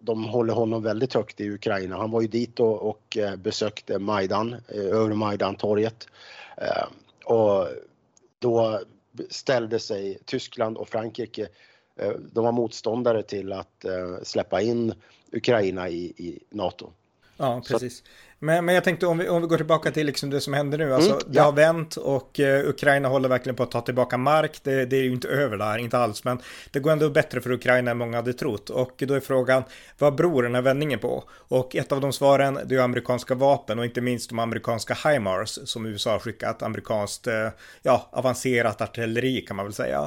de 0.00 0.24
håller 0.24 0.54
honom 0.54 0.82
väldigt 0.82 1.14
högt 1.14 1.40
i 1.40 1.50
Ukraina. 1.50 1.96
Han 1.96 2.10
var 2.10 2.20
ju 2.20 2.28
dit 2.28 2.60
och, 2.60 2.82
och 2.82 3.16
eh, 3.16 3.36
besökte 3.36 3.98
Majdan, 3.98 4.56
över 4.68 5.14
Majdan-torget. 5.14 6.06
Eh, 6.56 6.86
och 7.24 7.68
då 8.38 8.80
ställde 9.30 9.78
sig 9.78 10.18
Tyskland 10.24 10.76
och 10.76 10.88
Frankrike, 10.88 11.48
eh, 11.96 12.12
de 12.32 12.44
var 12.44 12.52
motståndare 12.52 13.22
till 13.22 13.52
att 13.52 13.84
släppa 14.22 14.60
in 14.60 14.94
Ukraina 15.32 15.88
i, 15.88 16.04
i 16.04 16.44
NATO. 16.50 16.92
Ja, 17.38 17.62
precis. 17.68 18.02
Men, 18.40 18.64
men 18.64 18.74
jag 18.74 18.84
tänkte 18.84 19.06
om 19.06 19.18
vi, 19.18 19.28
om 19.28 19.42
vi 19.42 19.48
går 19.48 19.56
tillbaka 19.56 19.90
till 19.90 20.06
liksom 20.06 20.30
det 20.30 20.40
som 20.40 20.52
händer 20.52 20.78
nu. 20.78 20.94
Alltså, 20.94 21.10
mm, 21.10 21.22
ja. 21.26 21.32
Det 21.32 21.40
har 21.40 21.52
vänt 21.52 21.96
och 21.96 22.40
uh, 22.40 22.68
Ukraina 22.68 23.08
håller 23.08 23.28
verkligen 23.28 23.56
på 23.56 23.62
att 23.62 23.70
ta 23.70 23.80
tillbaka 23.80 24.16
mark. 24.16 24.60
Det, 24.62 24.84
det, 24.84 24.96
är 24.96 25.02
ju 25.02 25.12
inte 25.12 25.28
över 25.28 25.56
där, 25.56 25.78
inte 25.78 25.98
alls. 25.98 26.24
Men 26.24 26.38
det 26.70 26.80
går 26.80 26.90
ändå 26.90 27.10
bättre 27.10 27.40
för 27.40 27.52
Ukraina 27.52 27.90
än 27.90 27.98
många 27.98 28.16
hade 28.16 28.32
trott. 28.32 28.70
Och 28.70 28.92
då 29.06 29.14
är 29.14 29.20
frågan, 29.20 29.62
vad 29.98 30.14
beror 30.14 30.42
den 30.42 30.54
här 30.54 30.62
vändningen 30.62 30.98
på? 30.98 31.24
Och 31.30 31.76
ett 31.76 31.92
av 31.92 32.00
de 32.00 32.12
svaren, 32.12 32.58
det 32.64 32.74
är 32.74 32.80
amerikanska 32.80 33.34
vapen 33.34 33.78
och 33.78 33.84
inte 33.84 34.00
minst 34.00 34.28
de 34.28 34.38
amerikanska 34.38 34.94
HIMARS 34.94 35.58
som 35.64 35.86
USA 35.86 36.12
har 36.12 36.18
skickat. 36.18 36.62
Amerikanskt, 36.62 37.26
uh, 37.26 37.48
ja, 37.82 38.08
avancerat 38.12 38.80
artilleri 38.80 39.40
kan 39.40 39.56
man 39.56 39.66
väl 39.66 39.74
säga. 39.74 40.00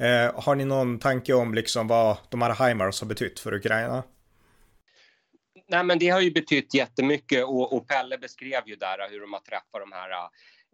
Uh, 0.00 0.40
har 0.40 0.54
ni 0.54 0.64
någon 0.64 0.98
tanke 0.98 1.32
om 1.32 1.54
liksom 1.54 1.88
vad 1.88 2.16
de 2.28 2.42
här 2.42 2.68
HIMARS 2.68 3.00
har 3.00 3.08
betytt 3.08 3.40
för 3.40 3.54
Ukraina? 3.54 4.02
Nej, 5.68 5.84
men 5.84 5.98
det 5.98 6.08
har 6.08 6.20
ju 6.20 6.30
betytt 6.30 6.74
jättemycket 6.74 7.44
och, 7.44 7.72
och 7.72 7.88
Pelle 7.88 8.18
beskrev 8.18 8.62
ju 8.66 8.76
där 8.76 9.10
hur 9.10 9.20
de 9.20 9.32
har 9.32 9.40
träffat 9.40 9.80
de 9.80 9.92
här 9.92 10.10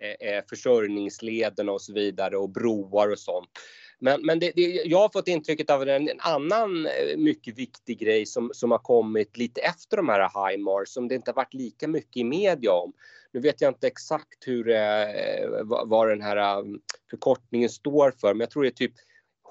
eh, 0.01 0.29
eh, 0.29 0.45
försörjningsleden 0.49 1.69
och 1.69 1.83
så 1.83 1.93
vidare 1.93 2.37
och 2.37 2.51
broar 2.51 3.11
och 3.11 3.19
sånt. 3.19 3.51
Men, 3.99 4.27
men 4.27 4.39
det, 4.39 4.53
det, 4.57 4.63
jag 4.63 4.99
har 4.99 5.09
fått 5.09 5.29
intrycket 5.29 5.71
av 5.71 5.83
en, 5.83 6.09
en, 6.09 6.21
annan 6.21 6.87
eh, 6.87 7.17
mycket 7.17 7.59
viktig 7.59 7.99
grej 7.99 8.27
som, 8.27 8.51
som 8.55 8.71
har 8.71 8.79
kommit 8.79 9.37
lite 9.37 9.61
efter 9.61 9.97
de 9.97 10.09
här 10.09 10.51
HIMARS 10.51 10.89
som 10.89 11.09
det 11.09 11.15
inte 11.15 11.31
har 11.31 11.37
varit 11.37 11.55
lika 11.55 11.89
mycket 11.89 12.17
i 12.17 12.25
media 12.25 12.73
om. 12.73 12.93
Nu 13.33 13.41
vet 13.41 13.61
jag 13.61 13.71
inte 13.71 13.87
exakt 13.87 14.47
hur, 14.47 14.71
eh, 14.71 15.03
eh 15.03 15.49
vad 15.65 16.09
den 16.09 16.23
här 16.23 16.65
förkortningen 17.11 17.69
står 17.69 18.13
för, 18.21 18.35
men 18.35 18.41
jag 18.41 18.51
tror 18.51 18.63
det 18.63 18.69
är 18.69 18.71
typ 18.71 18.95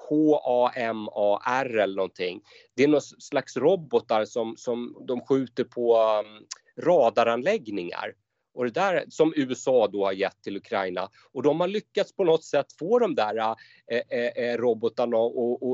HAMAR 0.08 1.76
eller 1.76 1.96
någonting. 1.96 2.40
Det 2.74 2.84
är 2.84 2.88
någon 2.88 3.00
slags 3.00 3.56
robotar 3.56 4.24
som, 4.24 4.56
som 4.56 5.04
de 5.06 5.20
skjuter 5.20 5.64
på 5.64 5.96
um, 5.96 6.46
radaranläggningar. 6.84 8.14
Och 8.54 8.64
det 8.64 8.70
där 8.70 9.04
som 9.08 9.32
USA 9.36 9.88
då 9.92 10.04
har 10.04 10.12
gett 10.12 10.42
till 10.42 10.56
Ukraina. 10.56 11.08
Och 11.32 11.42
de 11.42 11.60
har 11.60 11.68
lyckats 11.68 12.16
på 12.16 12.24
något 12.24 12.44
sätt 12.44 12.66
få 12.78 12.98
de 12.98 13.14
där 13.14 13.36
uh, 13.38 13.54
eh, 13.90 14.18
eh, 14.18 14.44
eh, 14.44 14.58
robotarna 14.58 15.16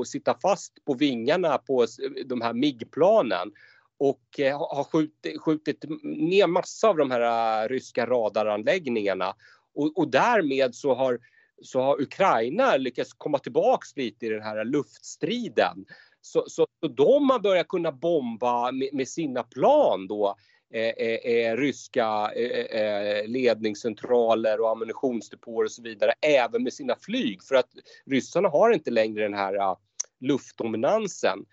att 0.01 0.07
sitta 0.07 0.37
fast 0.41 0.85
på 0.85 0.93
vingarna 0.93 1.57
på 1.57 1.85
de 2.25 2.41
här 2.41 2.53
MIG-planen 2.53 3.51
och 4.01 4.39
eh, 4.39 4.59
har 4.59 4.83
skjutit, 4.83 5.41
skjutit 5.41 5.85
ner 6.03 6.47
massa 6.47 6.89
av 6.89 6.97
de 6.97 7.11
här 7.11 7.63
uh, 7.63 7.69
ryska 7.69 8.05
radaranläggningarna. 8.05 9.35
Och, 9.75 9.97
och 9.97 10.11
därmed 10.11 10.75
så 10.75 10.93
har, 10.93 11.19
så 11.61 11.81
har 11.81 12.01
Ukraina 12.01 12.77
lyckats 12.77 13.13
komma 13.13 13.39
tillbaks 13.39 13.97
lite 13.97 14.25
i 14.25 14.29
den 14.29 14.41
här 14.41 14.65
luftstriden. 14.65 15.85
Så, 16.21 16.43
så, 16.47 16.67
så 16.81 16.87
de 16.87 17.29
har 17.29 17.39
börjat 17.39 17.67
kunna 17.67 17.91
bomba 17.91 18.71
med, 18.71 18.89
med 18.93 19.07
sina 19.07 19.43
plan 19.43 20.07
då 20.07 20.35
eh, 20.73 20.81
eh, 20.81 21.31
eh 21.31 21.57
ryska 21.57 22.31
eh, 22.35 22.81
eh, 22.81 23.17
eh, 23.17 23.27
ledningscentraler 23.27 24.61
och 24.61 24.69
ammunitionsdepåer 24.69 25.65
och 25.65 25.71
så 25.71 25.81
vidare, 25.81 26.13
även 26.21 26.63
med 26.63 26.73
sina 26.73 26.95
flyg. 26.95 27.43
För 27.43 27.55
att 27.55 27.69
ryssarna 28.05 28.49
har 28.49 28.71
inte 28.71 28.91
längre 28.91 29.23
den 29.23 29.33
här 29.33 29.75
luftdominansen. 30.19 31.45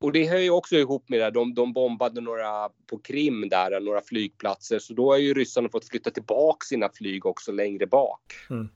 Och 0.00 0.12
det 0.12 0.26
hör 0.26 0.38
ju 0.38 0.50
också 0.50 0.76
ihop 0.76 1.08
med 1.08 1.20
det, 1.20 1.30
de, 1.30 1.54
de 1.54 1.72
bombade 1.72 2.20
några 2.20 2.68
på 2.86 2.98
Krim 2.98 3.48
där, 3.48 3.80
några 3.80 4.00
flygplatser, 4.00 4.78
så 4.78 4.94
då 4.94 5.12
har 5.12 5.18
ju 5.18 5.34
ryssarna 5.34 5.68
fått 5.68 5.88
flytta 5.88 6.10
tillbaka 6.10 6.64
sina 6.64 6.88
flyg 6.88 7.26
också 7.26 7.52
längre 7.52 7.86
bak. 7.86 8.20
Mm. 8.50 8.68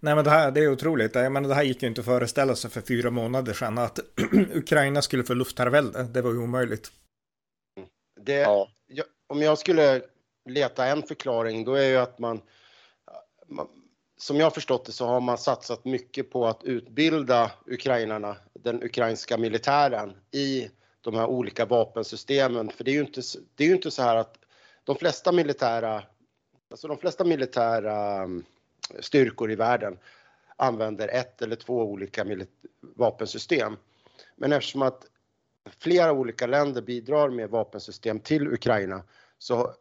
Nej 0.00 0.14
men 0.14 0.24
det 0.24 0.30
här 0.30 0.50
det 0.50 0.60
är 0.60 0.72
otroligt. 0.72 1.14
Jag 1.14 1.32
menar, 1.32 1.48
det 1.48 1.54
här 1.54 1.62
gick 1.62 1.82
ju 1.82 1.88
inte 1.88 2.00
att 2.00 2.04
föreställa 2.04 2.56
sig 2.56 2.70
för 2.70 2.80
fyra 2.80 3.10
månader 3.10 3.52
sedan 3.52 3.78
att 3.78 3.98
Ukraina 4.54 5.02
skulle 5.02 5.24
få 5.24 5.34
luftherravälde. 5.34 6.02
Det 6.02 6.22
var 6.22 6.30
ju 6.30 6.38
omöjligt. 6.38 6.92
Det, 8.20 8.32
ja. 8.32 8.68
jag, 8.86 9.06
om 9.26 9.42
jag 9.42 9.58
skulle 9.58 10.02
leta 10.48 10.86
en 10.86 11.02
förklaring 11.02 11.64
då 11.64 11.74
är 11.74 11.88
ju 11.88 11.96
att 11.96 12.18
man, 12.18 12.40
man 13.46 13.68
som 14.16 14.36
jag 14.36 14.54
förstått 14.54 14.84
det 14.84 14.92
så 14.92 15.06
har 15.06 15.20
man 15.20 15.38
satsat 15.38 15.84
mycket 15.84 16.30
på 16.30 16.46
att 16.46 16.64
utbilda 16.64 17.50
ukrainarna, 17.66 18.36
den 18.52 18.82
ukrainska 18.82 19.38
militären 19.38 20.16
i 20.30 20.70
de 21.00 21.14
här 21.14 21.26
olika 21.26 21.64
vapensystemen. 21.64 22.70
För 22.70 22.84
det 22.84 22.90
är 22.90 22.92
ju 22.92 23.00
inte, 23.00 23.22
det 23.54 23.64
är 23.64 23.68
ju 23.68 23.74
inte 23.74 23.90
så 23.90 24.02
här 24.02 24.16
att 24.16 24.38
de 24.84 24.96
flesta 24.96 25.32
militära, 25.32 26.02
alltså 26.70 26.88
de 26.88 26.98
flesta 26.98 27.24
militära 27.24 28.26
styrkor 29.00 29.50
i 29.50 29.54
världen 29.54 29.98
använder 30.56 31.08
ett 31.08 31.42
eller 31.42 31.56
två 31.56 31.82
olika 31.82 32.26
vapensystem. 32.80 33.76
Men 34.36 34.52
eftersom 34.52 34.82
att 34.82 35.06
flera 35.78 36.12
olika 36.12 36.46
länder 36.46 36.82
bidrar 36.82 37.28
med 37.28 37.50
vapensystem 37.50 38.20
till 38.20 38.48
Ukraina 38.48 39.02
så 39.38 39.74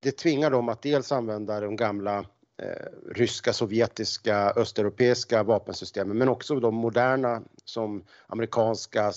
det 0.00 0.12
tvingar 0.12 0.50
dem 0.50 0.68
att 0.68 0.82
dels 0.82 1.12
använda 1.12 1.60
de 1.60 1.76
gamla 1.76 2.18
eh, 2.62 2.86
ryska, 3.10 3.52
sovjetiska, 3.52 4.52
östeuropeiska 4.56 5.42
vapensystemen 5.42 6.18
men 6.18 6.28
också 6.28 6.60
de 6.60 6.74
moderna 6.74 7.42
som 7.64 8.04
amerikanska, 8.26 9.12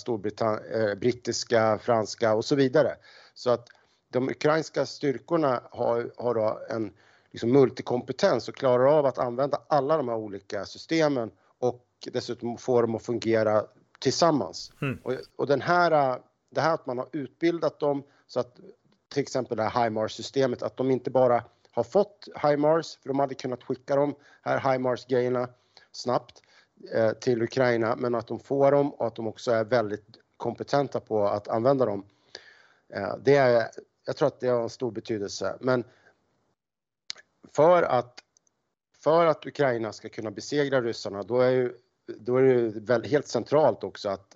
eh, 0.74 0.96
brittiska, 0.96 1.78
franska 1.78 2.34
och 2.34 2.46
så 2.46 2.56
vidare. 2.56 2.96
Så 3.34 3.50
att 3.50 3.68
de 4.10 4.30
ukrainska 4.30 4.86
styrkorna 4.86 5.62
har, 5.72 6.12
har 6.18 6.34
då 6.34 6.60
en 6.70 6.94
liksom 7.36 7.51
multikompetens 7.51 8.50
och 8.50 8.56
klarar 8.56 8.86
av 8.86 9.06
att 9.06 9.18
använda 9.18 9.62
alla 9.68 9.98
de 9.98 10.08
här 10.08 10.15
olika 10.15 10.65
systemen 10.65 11.32
och 11.60 11.86
dessutom 12.13 12.58
få 12.58 12.82
dem 12.82 12.96
att 12.96 13.04
fungera 13.04 13.65
tillsammans. 14.00 14.72
Mm. 14.82 15.00
Och, 15.04 15.13
och 15.36 15.48
den 15.48 15.62
här, 15.62 16.20
det 16.50 16.62
här 16.62 16.74
att 16.74 16.86
man 16.86 16.98
har 16.98 17.08
utbildat 17.12 17.80
dem 17.80 18.04
så 18.27 18.39
att 18.39 18.56
till 19.13 19.22
exempel 19.22 19.58
det 19.58 19.63
här 19.63 19.84
HIMARS-systemet, 19.84 20.63
att 20.63 20.77
de 20.77 20.92
inte 20.92 21.10
bara 21.12 21.44
har 21.72 21.84
fått 21.84 22.27
HIMARS, 22.44 22.98
för 23.01 23.10
de 23.10 23.20
hade 23.20 23.36
kunnat 23.36 23.63
skicka 23.63 23.96
de 23.96 24.15
här 24.42 24.74
HIMARS-grejerna 24.74 25.48
snabbt 25.92 26.42
eh, 26.94 27.12
till 27.12 27.42
Ukraina, 27.42 27.96
men 27.96 28.15
att 28.15 28.27
de 28.27 28.39
får 28.39 28.72
dem 28.72 28.94
och 28.94 29.08
att 29.08 29.15
de 29.15 29.27
också 29.27 29.51
är 29.51 29.63
väldigt 29.63 30.08
kompetenta 30.38 31.00
på 31.00 31.27
att 31.27 31.48
använda 31.48 31.86
dem. 31.86 32.06
Eh, 32.94 33.15
det 33.24 33.36
är, 33.36 33.68
jag 34.06 34.15
tror 34.15 34.27
att 34.27 34.39
det 34.39 34.48
har 34.48 34.63
en 34.63 34.70
stor 34.70 34.92
betydelse, 34.92 35.58
men 35.60 35.84
för 37.56 37.84
att, 37.84 38.20
för 39.04 39.26
att 39.26 39.46
Ukraina 39.46 39.94
ska 39.94 40.10
kunna 40.10 40.32
besegra 40.32 40.82
ryssarna, 40.82 41.24
då 41.24 41.42
är, 41.42 41.52
ju, 41.52 41.74
då 42.20 42.38
är 42.38 42.44
det 42.44 42.80
väl 42.80 43.04
helt 43.04 43.28
centralt 43.28 43.84
också 43.84 44.10
att 44.10 44.36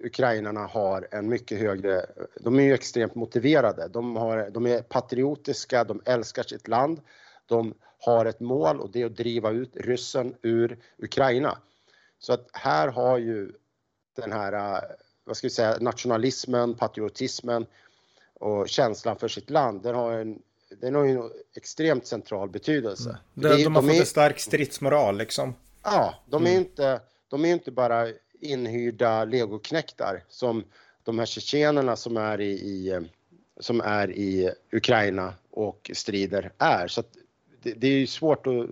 ukrainarna 0.00 0.66
har 0.66 1.08
en 1.10 1.28
mycket 1.28 1.58
högre, 1.58 2.06
de 2.40 2.58
är 2.58 2.62
ju 2.62 2.74
extremt 2.74 3.14
motiverade, 3.14 3.88
de, 3.88 4.16
har, 4.16 4.50
de 4.50 4.66
är 4.66 4.82
patriotiska, 4.82 5.84
de 5.84 6.02
älskar 6.04 6.42
sitt 6.42 6.68
land, 6.68 7.00
de 7.46 7.74
har 7.98 8.26
ett 8.26 8.40
mål 8.40 8.80
och 8.80 8.90
det 8.90 9.02
är 9.02 9.06
att 9.06 9.16
driva 9.16 9.50
ut 9.50 9.76
ryssen 9.76 10.34
ur 10.42 10.78
Ukraina. 10.98 11.58
Så 12.18 12.32
att 12.32 12.48
här 12.52 12.88
har 12.88 13.18
ju 13.18 13.52
den 14.16 14.32
här, 14.32 14.82
vad 15.24 15.36
ska 15.36 15.46
vi 15.46 15.50
säga, 15.50 15.76
nationalismen, 15.80 16.74
patriotismen 16.74 17.66
och 18.34 18.68
känslan 18.68 19.16
för 19.16 19.28
sitt 19.28 19.50
land, 19.50 19.82
den 19.82 19.94
har 19.94 20.12
en 20.12 20.42
den 20.68 20.94
har 20.94 21.04
ju 21.04 21.10
en 21.10 21.30
extremt 21.56 22.06
central 22.06 22.48
betydelse. 22.48 23.08
Mm. 23.08 23.20
De, 23.34 23.48
de, 23.48 23.64
de 23.64 23.74
har 23.74 23.82
fått 23.82 23.90
är, 23.90 24.00
en 24.00 24.06
stark 24.06 24.38
stridsmoral 24.38 25.16
liksom. 25.18 25.54
Ja, 25.82 26.14
de 26.26 26.46
är 26.46 26.50
mm. 26.50 26.62
inte, 26.62 27.00
de 27.28 27.44
är 27.44 27.52
inte 27.52 27.70
bara 27.70 28.08
inhyrda 28.40 29.24
legoknäktar 29.24 30.22
som 30.28 30.64
de 31.02 31.18
här 31.18 31.26
tjetjenerna 31.26 31.96
som 31.96 32.16
är 32.16 32.40
i, 32.40 32.50
i, 32.50 33.00
som 33.60 33.80
är 33.80 34.10
i 34.10 34.52
Ukraina 34.72 35.34
och 35.50 35.90
strider 35.94 36.52
är. 36.58 36.88
Så 36.88 37.02
det, 37.62 37.72
det, 37.72 37.86
är 37.86 37.98
ju 37.98 38.06
svårt 38.06 38.46
att 38.46 38.66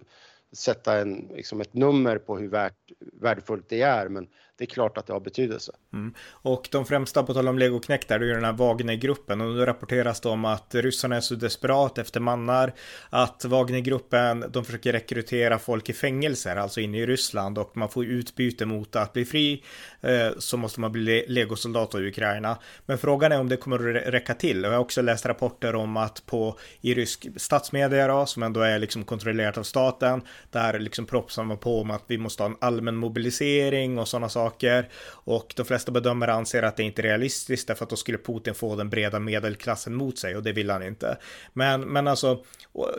sätta 0.53 0.99
en, 0.99 1.31
liksom 1.35 1.61
ett 1.61 1.75
nummer 1.75 2.19
på 2.19 2.39
hur 2.39 2.49
värt, 2.49 2.93
värdefullt 2.99 3.69
det 3.69 3.83
är, 3.83 4.09
men 4.09 4.29
det 4.59 4.65
är 4.65 4.67
klart 4.67 4.99
att 4.99 5.07
det 5.07 5.13
har 5.13 5.21
betydelse. 5.21 5.73
Mm. 5.93 6.15
Och 6.29 6.69
de 6.71 6.87
främsta, 6.87 7.23
på 7.23 7.35
tal 7.35 7.49
om 7.49 7.59
legoknektar, 7.59 8.19
det 8.19 8.25
är 8.25 8.29
ju 8.29 8.35
den 8.35 8.45
här 8.45 8.53
Wagnergruppen 8.53 9.41
och 9.41 9.55
nu 9.55 9.67
rapporteras 9.67 10.21
det 10.21 10.29
om 10.29 10.45
att 10.45 10.75
ryssarna 10.75 11.17
är 11.17 11.21
så 11.21 11.35
desperat 11.35 11.99
efter 11.99 12.21
mannar 12.21 12.73
att 13.11 13.45
Wagnergruppen, 13.45 14.45
de 14.51 14.65
försöker 14.65 14.93
rekrytera 14.93 15.59
folk 15.59 15.89
i 15.89 15.93
fängelser, 15.93 16.57
alltså 16.57 16.81
inne 16.81 16.99
i 16.99 17.07
Ryssland 17.07 17.59
och 17.59 17.77
man 17.77 17.89
får 17.89 18.05
utbyte 18.05 18.67
mot 18.67 18.97
att 18.97 19.13
bli 19.13 19.25
fri 19.25 19.65
eh, 20.01 20.29
så 20.39 20.57
måste 20.57 20.81
man 20.81 20.93
bli 20.93 21.25
legosoldat 21.29 21.95
i 21.95 22.09
Ukraina. 22.09 22.59
Men 22.87 22.99
frågan 22.99 23.33
är 23.33 23.41
om 23.41 23.49
det 23.49 23.57
kommer 23.57 23.97
att 23.97 24.15
räcka 24.15 24.35
till 24.35 24.65
och 24.65 24.71
jag 24.71 24.77
har 24.77 24.85
också 24.85 25.03
läst 25.03 25.27
rapporter 25.27 25.75
om 25.75 25.97
att 25.97 26.27
på 26.27 26.59
i 26.81 26.95
rysk 26.95 27.27
statsmedia 27.37 28.09
då, 28.09 28.27
som 28.27 28.43
ändå 28.43 28.61
är 28.61 28.79
liksom 28.79 29.05
kontrollerat 29.05 29.59
av 29.59 29.63
staten, 29.63 30.23
där 30.51 30.79
liksom 30.79 31.07
propsar 31.07 31.45
man 31.45 31.59
på 31.59 31.81
om 31.81 31.91
att 31.91 32.05
vi 32.07 32.19
måste 32.19 32.43
ha 32.43 32.51
en 32.51 32.57
allmän 32.61 32.97
mobilisering 32.97 33.99
och 33.99 34.09
sådana 34.09 34.29
saker. 34.29 34.44
Och 35.07 35.53
de 35.57 35.65
flesta 35.65 35.93
bedömare 35.93 36.33
anser 36.33 36.63
att 36.63 36.77
det 36.77 36.83
inte 36.83 37.01
är 37.01 37.05
realistiskt 37.05 37.69
därför 37.69 37.85
att 37.85 37.91
då 37.91 37.97
skulle 37.97 38.19
Putin 38.19 38.55
få 38.55 38.77
den 38.77 38.91
breda 38.91 39.21
medelklassen 39.21 39.95
mot 39.95 40.19
sig 40.19 40.37
och 40.37 40.43
det 40.43 40.53
vill 40.53 40.71
han 40.71 40.83
inte. 40.83 41.19
Men, 41.53 41.81
men 41.81 42.09
alltså, 42.09 42.45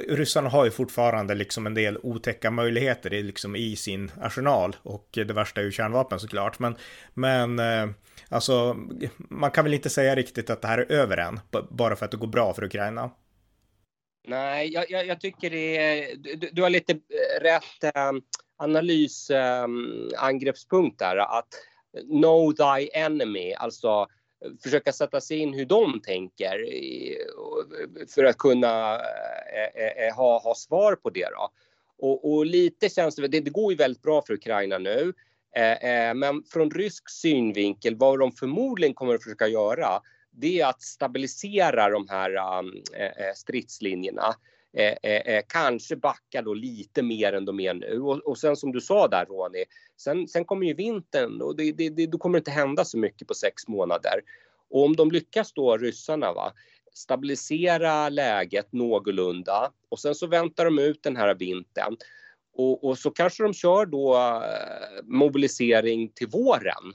ryssarna 0.10 0.50
har 0.50 0.66
ju 0.66 0.72
fortfarande 0.72 1.36
liksom 1.36 1.68
en 1.68 1.74
del 1.74 1.98
otäcka 2.04 2.52
möjligheter 2.52 3.14
i, 3.14 3.24
liksom 3.24 3.56
i 3.56 3.76
sin 3.76 4.12
arsenal 4.22 4.76
och 4.84 5.10
det 5.12 5.34
värsta 5.34 5.62
är 5.62 5.66
ju 5.66 5.72
kärnvapen 5.72 6.20
såklart. 6.20 6.60
Men, 6.60 6.76
men 7.14 7.60
eh, 7.60 7.90
alltså, 8.30 8.78
man 9.18 9.52
kan 9.52 9.64
väl 9.64 9.74
inte 9.74 9.90
säga 9.90 10.16
riktigt 10.16 10.50
att 10.50 10.62
det 10.62 10.68
här 10.68 10.78
är 10.78 10.92
över 10.92 11.18
än, 11.18 11.40
bara 11.70 11.96
för 11.96 12.06
att 12.06 12.12
det 12.12 12.18
går 12.18 12.28
bra 12.28 12.54
för 12.54 12.64
Ukraina. 12.64 13.12
Nej, 14.28 14.74
jag, 14.74 14.92
jag, 14.92 15.08
jag 15.08 15.22
tycker 15.22 15.50
det 15.50 15.78
är, 15.78 16.16
du, 16.16 16.50
du 16.52 16.62
har 16.62 16.70
lite 16.70 16.94
eh, 16.94 17.44
rätt 17.44 17.96
äh, 17.96 18.12
analysangreppspunkt 18.58 21.02
ehm, 21.02 21.08
där. 21.08 21.18
Att 21.18 21.48
know 22.02 22.54
thy 22.54 22.90
enemy, 22.94 23.54
alltså 23.54 24.08
eh, 24.46 24.52
försöka 24.64 24.94
sätta 24.94 25.22
sig 25.22 25.38
in 25.38 25.54
hur 25.54 25.66
de 25.66 26.02
tänker 26.02 26.74
eh, 26.74 27.18
för 28.16 28.24
att 28.24 28.38
kunna 28.38 28.96
eh, 28.96 30.16
ha, 30.16 30.40
ha 30.40 30.56
svar 30.56 30.96
på 30.96 31.10
det. 31.10 31.30
Då. 31.32 31.50
Och, 31.98 32.34
och 32.34 32.46
lite 32.46 32.90
känns 32.90 33.16
det, 33.16 33.28
det, 33.28 33.50
går 33.50 33.72
ju 33.72 33.78
väldigt 33.78 34.02
bra 34.02 34.22
för 34.22 34.34
Ukraina 34.34 34.78
nu. 34.78 35.14
men 36.16 36.44
från 36.44 36.72
rysk 36.72 37.10
synvinkel, 37.10 37.96
vad 37.96 38.20
de 38.20 38.32
förmodligen 38.32 38.94
kommer 38.94 39.16
att 39.16 39.24
försöka 39.24 39.48
göra, 39.48 40.02
det 40.32 40.62
är 40.62 40.66
att 40.66 40.82
stabilisera 40.82 41.90
de 41.90 42.08
här 42.10 42.36
ehm, 42.36 42.72
stridslinjerna. 43.36 44.36
Eh, 44.78 44.96
eh, 45.04 45.36
eh, 45.36 45.44
kanske 45.48 45.96
backa 45.96 46.42
då 46.42 46.54
lite 46.54 47.04
mer 47.04 47.34
än 47.34 47.46
de 47.46 47.60
är 47.60 47.74
nu. 47.74 48.02
Och, 48.02 48.18
och 48.18 48.38
sen 48.38 48.56
som 48.56 48.72
du 48.72 48.82
sa 48.82 49.08
där 49.08 49.26
Ronny, 49.26 49.66
sen, 49.98 50.28
sen 50.28 50.46
kommer 50.46 50.66
ju 50.66 50.74
vintern 50.74 51.42
och 51.42 51.56
det, 51.56 51.72
det, 51.72 51.90
det, 51.90 52.08
då 52.08 52.18
kommer 52.18 52.34
det 52.34 52.40
inte 52.40 52.52
hända 52.52 52.86
så 52.86 52.98
mycket 52.98 53.28
på 53.28 53.34
sex 53.34 53.68
månader. 53.68 54.22
Och 54.70 54.86
om 54.86 54.96
de 54.96 55.12
lyckas 55.12 55.54
då, 55.54 55.78
ryssarna, 55.78 56.34
va, 56.34 56.54
stabilisera 56.94 58.10
läget 58.10 58.74
någorlunda 58.74 59.72
och 59.90 60.00
sen 60.00 60.16
så 60.16 60.28
väntar 60.28 60.66
de 60.66 60.80
ut 60.80 61.04
den 61.04 61.16
här 61.16 61.36
vintern. 61.36 61.98
Och, 62.54 62.84
och 62.84 62.98
så 62.98 63.12
kanske 63.12 63.44
de 63.44 63.54
kör 63.54 63.86
då 63.86 64.16
eh, 64.16 65.04
mobilisering 65.04 66.10
till 66.10 66.28
våren. 66.28 66.94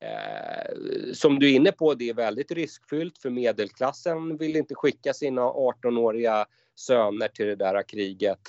Eh, 0.00 0.74
som 1.12 1.38
du 1.38 1.50
är 1.50 1.54
inne 1.54 1.72
på, 1.72 1.94
det 1.94 2.08
är 2.08 2.14
väldigt 2.14 2.50
riskfyllt 2.50 3.18
för 3.18 3.30
medelklassen 3.30 4.36
vill 4.36 4.56
inte 4.56 4.74
skicka 4.74 5.12
sina 5.12 5.42
18-åriga 5.42 6.46
söner 6.74 7.28
till 7.28 7.46
det 7.46 7.56
där 7.56 7.88
kriget. 7.88 8.40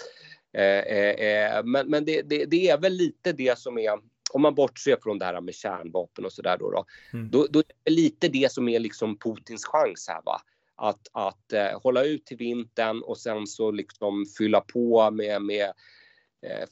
Eh, 0.58 0.64
eh, 0.64 1.56
eh, 1.56 1.64
men 1.64 1.90
men 1.90 2.06
det, 2.06 2.22
det, 2.22 2.46
det, 2.46 2.70
är 2.70 2.78
väl 2.78 2.94
lite 2.94 3.32
det 3.32 3.60
som 3.60 3.78
är, 3.78 3.92
om 4.34 4.42
man 4.42 4.56
bortser 4.56 4.98
från 5.04 5.20
det 5.20 5.26
här 5.26 5.42
med 5.42 5.56
kärnvapen 5.56 6.26
och 6.26 6.34
sådär 6.34 6.58
då, 6.58 6.72
då, 6.72 6.86
mm. 7.14 7.30
då, 7.32 7.48
då 7.50 7.60
är 7.60 7.66
det 7.84 7.92
lite 7.92 8.28
det 8.28 8.52
som 8.52 8.70
är 8.70 8.80
liksom 8.80 9.18
Putins 9.20 9.66
chans 9.66 10.06
här 10.10 10.22
va 10.26 10.42
att, 10.76 11.08
att 11.12 11.54
eh, 11.54 11.82
hålla 11.82 12.04
ut 12.04 12.26
till 12.26 12.38
vintern 12.38 13.02
och 13.02 13.18
sen 13.18 13.48
så 13.48 13.72
liksom 13.72 14.26
fylla 14.38 14.62
på 14.62 15.12
med, 15.12 15.42
med 15.42 15.74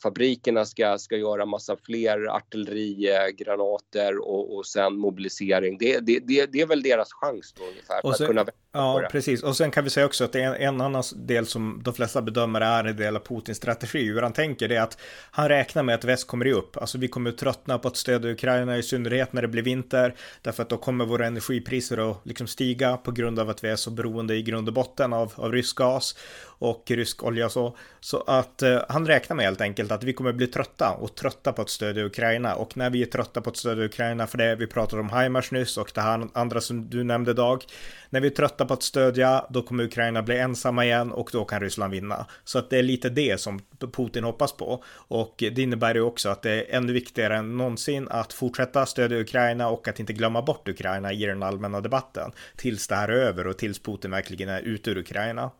fabrikerna 0.03 0.65
ska, 0.65 0.97
ska 0.97 1.17
göra 1.17 1.45
massa 1.45 1.77
fler 1.85 2.27
artillerigranater 2.35 4.17
och, 4.17 4.57
och 4.57 4.65
sen 4.65 4.97
mobilisering. 4.97 5.77
Det, 5.77 5.99
det, 5.99 6.19
det, 6.19 6.45
det 6.45 6.61
är 6.61 6.65
väl 6.65 6.83
deras 6.83 7.13
chans 7.13 7.53
då 7.57 7.63
ungefär. 7.63 8.05
Och 8.05 8.15
sen, 8.15 8.25
att 8.25 8.29
kunna 8.29 8.45
Ja, 8.73 9.07
precis. 9.11 9.43
Och 9.43 9.57
sen 9.57 9.71
kan 9.71 9.83
vi 9.83 9.89
säga 9.89 10.05
också 10.05 10.23
att 10.23 10.31
det 10.31 10.41
en, 10.41 10.53
en 10.53 10.81
annan 10.81 11.03
del 11.15 11.45
som 11.45 11.81
de 11.83 11.93
flesta 11.93 12.21
bedömare 12.21 12.65
är 12.65 12.83
en 12.83 12.95
del 12.95 13.15
av 13.15 13.19
Putins 13.19 13.57
strategi. 13.57 14.03
Hur 14.03 14.21
han 14.21 14.33
tänker 14.33 14.67
det 14.67 14.75
är 14.75 14.81
att 14.81 14.97
han 15.31 15.49
räknar 15.49 15.83
med 15.83 15.95
att 15.95 16.03
väst 16.03 16.27
kommer 16.27 16.47
i 16.47 16.53
upp. 16.53 16.77
Alltså 16.77 16.97
vi 16.97 17.07
kommer 17.07 17.31
tröttna 17.31 17.77
på 17.77 17.87
att 17.87 17.97
stödja 17.97 18.31
Ukraina 18.31 18.77
i 18.77 18.83
synnerhet 18.83 19.33
när 19.33 19.41
det 19.41 19.47
blir 19.47 19.63
vinter. 19.63 20.15
Därför 20.41 20.63
att 20.63 20.69
då 20.69 20.77
kommer 20.77 21.05
våra 21.05 21.27
energipriser 21.27 22.11
att 22.11 22.17
liksom 22.23 22.47
stiga 22.47 22.97
på 22.97 23.11
grund 23.11 23.39
av 23.39 23.49
att 23.49 23.63
vi 23.63 23.69
är 23.69 23.75
så 23.75 23.91
beroende 23.91 24.35
i 24.35 24.41
grund 24.41 24.67
och 24.67 24.73
botten 24.73 25.13
av, 25.13 25.33
av 25.35 25.51
rysk 25.51 25.75
gas 25.75 26.15
och 26.61 26.91
rysk 26.91 27.23
olja 27.23 27.45
och 27.45 27.51
så. 27.51 27.77
Så 27.99 28.23
att 28.27 28.61
eh, 28.61 28.81
han 28.89 29.07
räknar 29.07 29.35
med 29.35 29.45
helt 29.45 29.61
enkelt 29.61 29.91
att 29.91 30.03
vi 30.03 30.13
kommer 30.13 30.33
bli 30.33 30.47
trötta 30.47 30.91
och 30.91 31.15
trötta 31.15 31.53
på 31.53 31.61
att 31.61 31.69
stödja 31.69 32.05
Ukraina. 32.05 32.55
Och 32.55 32.77
när 32.77 32.89
vi 32.89 33.01
är 33.01 33.05
trötta 33.05 33.41
på 33.41 33.49
att 33.49 33.57
stödja 33.57 33.85
Ukraina, 33.85 34.27
för 34.27 34.37
det 34.37 34.55
vi 34.55 34.67
pratade 34.67 35.01
om 35.01 35.09
Heimars 35.09 35.51
nyss 35.51 35.77
och 35.77 35.91
det 35.95 36.01
här 36.01 36.27
andra 36.33 36.61
som 36.61 36.89
du 36.89 37.03
nämnde 37.03 37.33
Dag. 37.33 37.63
När 38.09 38.21
vi 38.21 38.27
är 38.27 38.31
trötta 38.31 38.65
på 38.65 38.73
att 38.73 38.83
stödja, 38.83 39.45
då 39.49 39.61
kommer 39.61 39.83
Ukraina 39.83 40.23
bli 40.23 40.37
ensamma 40.37 40.85
igen 40.85 41.11
och 41.11 41.29
då 41.33 41.45
kan 41.45 41.61
Ryssland 41.61 41.93
vinna. 41.93 42.25
Så 42.43 42.59
att 42.59 42.69
det 42.69 42.77
är 42.77 42.83
lite 42.83 43.09
det 43.09 43.39
som 43.39 43.59
Putin 43.91 44.23
hoppas 44.23 44.51
på. 44.51 44.83
Och 44.91 45.35
det 45.37 45.59
innebär 45.59 45.95
ju 45.95 46.01
också 46.01 46.29
att 46.29 46.41
det 46.41 46.51
är 46.51 46.75
ännu 46.75 46.93
viktigare 46.93 47.37
än 47.37 47.57
någonsin 47.57 48.07
att 48.09 48.33
fortsätta 48.33 48.85
stödja 48.85 49.19
Ukraina 49.19 49.69
och 49.69 49.87
att 49.87 49.99
inte 49.99 50.13
glömma 50.13 50.41
bort 50.41 50.69
Ukraina 50.69 51.13
i 51.13 51.25
den 51.25 51.43
allmänna 51.43 51.81
debatten. 51.81 52.31
Tills 52.55 52.87
det 52.87 52.95
här 52.95 53.09
är 53.09 53.13
över 53.13 53.47
och 53.47 53.57
tills 53.57 53.79
Putin 53.79 54.11
verkligen 54.11 54.49
är 54.49 54.61
ute 54.61 54.91
ur 54.91 54.97
Ukraina. 54.97 55.51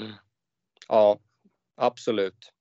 Mm. 0.00 0.12
Ja, 0.88 1.18
absolut. 1.76 2.52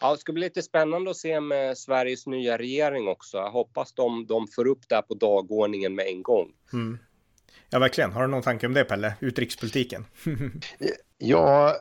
Ja, 0.00 0.12
det 0.12 0.18
ska 0.18 0.32
bli 0.32 0.42
lite 0.42 0.62
spännande 0.62 1.10
att 1.10 1.16
se 1.16 1.40
med 1.40 1.78
Sveriges 1.78 2.26
nya 2.26 2.58
regering 2.58 3.08
också. 3.08 3.36
Jag 3.36 3.50
hoppas 3.50 3.92
de, 3.92 4.26
de 4.26 4.48
får 4.48 4.66
upp 4.66 4.88
det 4.88 4.94
här 4.94 5.02
på 5.02 5.14
dagordningen 5.14 5.94
med 5.94 6.06
en 6.06 6.22
gång. 6.22 6.52
Mm. 6.72 6.98
Ja, 7.70 7.78
verkligen. 7.78 8.12
Har 8.12 8.22
du 8.22 8.28
någon 8.28 8.42
tanke 8.42 8.66
om 8.66 8.74
det, 8.74 8.84
Pelle? 8.84 9.14
Utrikespolitiken? 9.20 10.04
ja, 11.18 11.76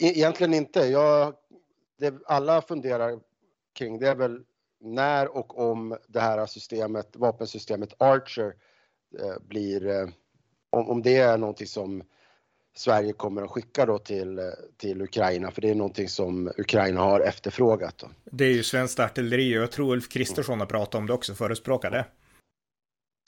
egentligen 0.00 0.54
inte. 0.54 0.80
Jag, 0.80 1.34
det 1.98 2.14
alla 2.26 2.62
funderar 2.62 3.20
kring 3.72 3.98
det 3.98 4.08
är 4.08 4.14
väl 4.14 4.44
när 4.80 5.36
och 5.36 5.58
om 5.58 5.96
det 6.08 6.20
här 6.20 6.46
systemet, 6.46 7.16
vapensystemet 7.16 7.94
Archer 7.98 8.54
eh, 9.20 9.42
blir, 9.48 9.86
eh, 9.86 10.08
om, 10.70 10.88
om 10.88 11.02
det 11.02 11.16
är 11.16 11.38
någonting 11.38 11.66
som 11.66 12.02
Sverige 12.74 13.12
kommer 13.12 13.42
att 13.42 13.50
skicka 13.50 13.86
då 13.86 13.98
till, 13.98 14.52
till 14.76 15.02
Ukraina, 15.02 15.50
för 15.50 15.60
det 15.60 15.70
är 15.70 15.74
någonting 15.74 16.08
som 16.08 16.52
Ukraina 16.58 17.00
har 17.00 17.20
efterfrågat. 17.20 17.98
Då. 17.98 18.10
Det 18.24 18.44
är 18.44 18.52
ju 18.52 18.62
svenskt 18.62 19.00
artilleri 19.00 19.58
och 19.58 19.62
jag 19.62 19.72
tror 19.72 19.92
Ulf 19.92 20.08
Kristersson 20.08 20.60
har 20.60 20.66
pratat 20.66 20.94
om 20.94 21.06
det 21.06 21.12
också, 21.12 21.34
förespråkar 21.34 21.90
det. 21.90 22.06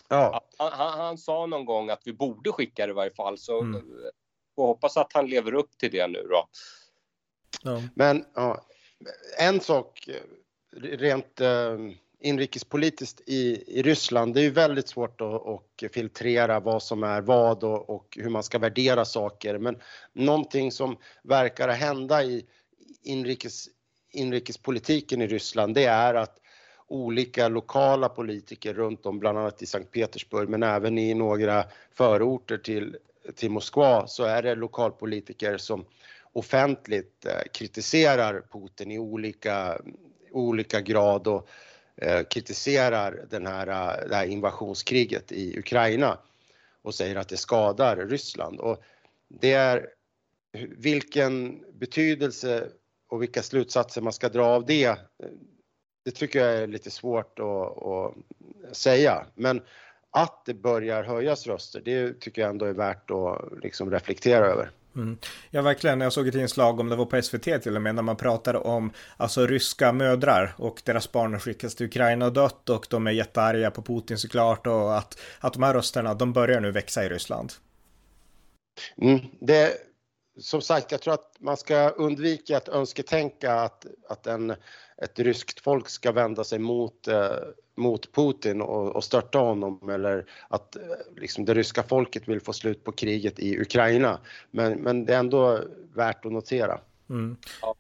Ja. 0.09 0.43
Han, 0.59 0.73
han, 0.73 0.99
han, 0.99 1.19
sa 1.19 1.47
någon 1.47 1.65
gång 1.65 1.91
att 1.91 2.03
vi 2.05 2.13
borde 2.13 2.53
skicka 2.53 2.87
det 2.87 2.91
i 2.91 2.95
varje 2.95 3.15
fall, 3.15 3.39
så 3.39 3.61
mm. 3.61 3.83
får 4.55 4.67
hoppas 4.67 4.97
att 4.97 5.13
han 5.13 5.27
lever 5.27 5.55
upp 5.55 5.79
till 5.79 5.91
det 5.91 6.07
nu 6.07 6.27
då. 6.31 6.49
Ja. 7.63 7.83
Men 7.95 8.25
ja, 8.35 8.65
en 9.39 9.61
sak 9.61 10.09
rent 10.83 11.41
eh, 11.41 11.79
inrikespolitiskt 12.23 13.21
i, 13.27 13.65
i 13.79 13.83
Ryssland, 13.83 14.35
det 14.35 14.41
är 14.41 14.43
ju 14.43 14.51
väldigt 14.51 14.89
svårt 14.89 15.21
att, 15.21 15.47
att 15.47 15.93
filtrera 15.93 16.61
vad 16.61 16.83
som 16.83 17.03
är 17.03 17.21
vad 17.21 17.65
och, 17.65 17.91
och, 17.91 18.19
hur 18.21 18.31
man 18.31 18.43
ska 18.43 18.59
värdera 18.59 19.05
saker. 19.05 19.59
Men 19.59 19.79
någonting 20.13 20.73
som 20.73 20.97
verkar 21.23 21.69
hända 21.69 22.23
i 22.25 22.45
inrikes, 23.03 23.69
inrikespolitiken 24.13 25.23
i 25.23 25.27
Ryssland, 25.27 25.75
det 25.75 25.85
är 25.85 26.15
att 26.15 26.39
olika 26.87 27.49
lokala 27.49 28.09
politiker 28.09 28.75
runt 28.75 29.07
om, 29.07 29.19
bland 29.19 29.39
annat 29.39 29.63
i 29.63 29.67
Sankt 29.67 29.91
Petersburg, 29.91 30.49
men 30.49 30.63
även 30.63 30.99
i 30.99 31.15
några 31.15 31.65
förorter 31.95 32.59
till, 32.59 32.97
till 33.35 33.51
Moskva, 33.51 34.07
så 34.07 34.25
är 34.25 34.43
det 34.43 34.55
lokalpolitiker 34.55 35.59
som 35.59 35.85
offentligt 36.33 37.27
eh, 37.27 37.51
kritiserar 37.53 38.43
Putin 38.53 38.91
i 38.91 38.99
olika, 38.99 39.79
olika 40.31 40.81
grad 40.81 41.27
och 41.27 41.49
Eh, 42.03 42.23
kritiserar 42.25 43.27
den 43.31 43.47
här, 43.47 43.67
eh, 43.67 44.09
det 44.09 44.15
här 44.15 44.27
invasionskriget 44.27 45.33
i 45.33 45.59
Ukraina 45.59 46.19
och 46.83 46.95
säger 46.95 47.17
att 47.17 47.29
det 47.29 47.37
skadar 47.37 47.97
Ryssland. 47.97 48.61
Och 48.61 48.83
det 49.29 49.53
är 49.53 49.89
vilken 50.77 51.65
betydelse 51.79 52.69
och 53.09 53.23
vilka 53.23 53.43
slutsatser 53.43 54.01
man 54.01 54.13
ska 54.13 54.29
dra 54.29 54.45
av 54.45 54.67
det, 54.67 54.97
det 56.05 56.11
tycker 56.11 56.39
jag 56.39 56.55
är 56.55 56.67
lite 56.67 56.91
svårt 56.91 57.39
att, 57.39 57.83
att 57.83 58.15
säga. 58.77 59.27
Men 59.35 59.63
att 60.11 60.45
det 60.47 60.55
börjar 60.55 61.05
höjas 61.05 61.47
röster, 61.47 61.83
det 61.85 62.21
tycker 62.21 62.43
jag 62.43 62.51
ändå 62.51 62.65
är 62.67 62.73
värt 62.73 63.11
att 63.11 63.63
liksom 63.63 63.91
reflektera 63.91 64.47
över. 64.47 64.71
Mm. 64.97 65.19
Ja, 65.51 65.63
verkligen. 65.63 66.01
Jag 66.01 66.13
såg 66.13 66.29
ett 66.29 66.35
inslag 66.35 66.81
om 66.81 66.89
det 66.89 66.97
var 66.97 67.05
på 67.05 67.23
SVT 67.23 67.63
till 67.63 67.77
och 67.77 67.83
med 67.83 67.95
när 67.95 68.03
man 68.03 68.17
pratade 68.17 68.59
om 68.59 68.93
alltså 69.17 69.47
ryska 69.47 69.93
mödrar 69.93 70.55
och 70.59 70.83
deras 70.85 71.13
barn 71.13 71.41
skickas 71.41 71.75
till 71.75 71.87
Ukraina 71.87 72.27
och 72.27 72.33
dött 72.33 72.69
och 72.69 72.87
de 72.91 73.07
är 73.07 73.11
jättearga 73.11 73.71
på 73.71 73.83
Putin 73.83 74.19
såklart 74.19 74.67
och 74.67 74.99
att, 74.99 75.21
att 75.41 75.53
de 75.53 75.63
här 75.63 75.75
rösterna, 75.75 76.15
de 76.15 76.33
börjar 76.33 76.61
nu 76.61 76.71
växa 76.71 77.05
i 77.05 77.09
Ryssland. 77.09 77.53
Mm, 78.97 79.21
det, 79.41 79.73
som 80.41 80.61
sagt, 80.61 80.93
jag 80.93 81.01
tror 81.01 81.15
att 81.15 81.37
man 81.41 81.57
ska 81.57 81.89
undvika 81.89 82.57
att 82.57 82.69
önsketänka 82.69 83.55
att, 83.55 83.87
att 84.09 84.27
en, 84.27 84.51
ett 85.03 85.19
ryskt 85.19 85.61
folk 85.61 85.89
ska 85.89 86.13
vända 86.13 86.45
sig 86.45 86.59
mot, 86.59 87.09
eh, 87.09 87.31
mot 87.75 88.13
Putin 88.13 88.63
och, 88.63 88.97
och 88.97 89.05
störta 89.05 89.39
honom 89.39 89.91
eller 89.91 90.27
att 90.49 90.77
eh, 90.77 90.83
liksom 91.17 91.45
det 91.45 91.55
ryska 91.55 91.83
folket 91.83 92.29
vill 92.29 92.41
få 92.41 92.53
slut 92.53 92.85
på 92.85 92.93
kriget 92.93 93.39
i 93.39 93.61
Ukraina. 93.61 94.21
Men, 94.51 94.73
men 94.73 95.05
det 95.05 95.15
är 95.15 95.19
ändå 95.19 95.61
värt 95.95 96.25
att 96.25 96.33
notera. 96.33 96.81
Mm. 97.11 97.37
Ja. 97.63 97.75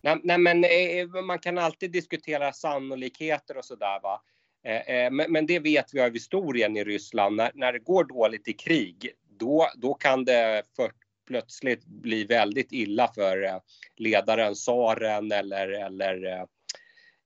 Nej, 0.00 0.20
nej, 0.22 0.38
men 0.38 0.64
eh, 0.64 1.22
man 1.22 1.38
kan 1.38 1.58
alltid 1.58 1.90
diskutera 1.90 2.52
sannolikheter 2.52 3.56
och 3.56 3.64
sådär 3.64 4.00
va. 4.02 4.22
Eh, 4.64 5.10
men, 5.10 5.32
men, 5.32 5.46
det 5.46 5.58
vet 5.58 5.94
vi 5.94 6.00
av 6.00 6.12
historien 6.12 6.76
i 6.76 6.84
Ryssland. 6.84 7.36
När, 7.36 7.50
när 7.54 7.72
det 7.72 7.78
går 7.78 8.04
dåligt 8.04 8.48
i 8.48 8.52
krig, 8.52 9.10
då, 9.38 9.68
då 9.76 9.94
kan 9.94 10.24
det 10.24 10.62
för, 10.76 10.92
plötsligt 11.26 11.84
bli 11.86 12.24
väldigt 12.24 12.72
illa 12.72 13.12
för 13.14 13.60
ledaren, 13.96 14.54
tsaren 14.54 15.32
eller, 15.32 15.68
eller, 15.68 16.46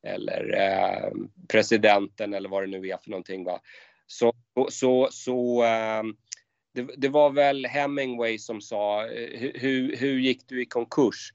eller 0.02 0.52
eh, 0.60 1.10
presidenten 1.48 2.34
eller 2.34 2.48
vad 2.48 2.62
det 2.62 2.66
nu 2.66 2.88
är 2.88 2.96
för 2.96 3.10
någonting. 3.10 3.44
Va? 3.44 3.60
Så, 4.06 4.32
så, 4.70 5.08
så 5.10 5.64
eh, 5.64 6.02
det, 6.74 6.88
det, 6.96 7.08
var 7.08 7.30
väl 7.30 7.66
Hemingway 7.66 8.38
som 8.38 8.60
sa, 8.60 9.06
eh, 9.06 9.52
hur, 9.54 9.96
hur 9.96 10.18
gick 10.18 10.48
du 10.48 10.62
i 10.62 10.66
konkurs? 10.66 11.32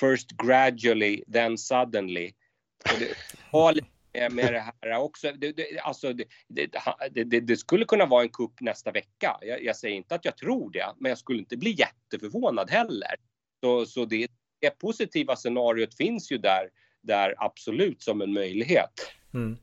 First 0.00 0.30
gradually, 0.30 1.24
then 1.32 1.58
suddenly. 1.58 2.32
Och 2.92 2.98
det 2.98 3.14
var 3.50 3.72
lite 3.72 4.28
med 4.30 4.52
det 4.52 4.60
här 4.60 4.98
också. 4.98 5.32
Det, 5.32 5.52
det, 5.52 5.78
alltså 5.78 6.12
det, 6.12 6.24
det, 7.10 7.40
det, 7.40 7.56
skulle 7.56 7.84
kunna 7.84 8.06
vara 8.06 8.22
en 8.22 8.28
kupp 8.28 8.60
nästa 8.60 8.90
vecka. 8.90 9.38
Jag, 9.40 9.64
jag, 9.64 9.76
säger 9.76 9.96
inte 9.96 10.14
att 10.14 10.24
jag 10.24 10.36
tror 10.36 10.70
det, 10.70 10.94
men 10.98 11.08
jag 11.08 11.18
skulle 11.18 11.38
inte 11.38 11.56
bli 11.56 11.70
jätteförvånad 11.78 12.70
heller. 12.70 13.14
Så, 13.60 13.86
så 13.86 14.04
det, 14.04 14.28
det 14.60 14.78
positiva 14.78 15.36
scenariot 15.36 15.94
finns 15.94 16.32
ju 16.32 16.38
där, 16.38 16.68
där 17.02 17.34
absolut 17.38 18.02
som 18.02 18.22
en 18.22 18.32
möjlighet. 18.32 19.12
Mm. 19.34 19.56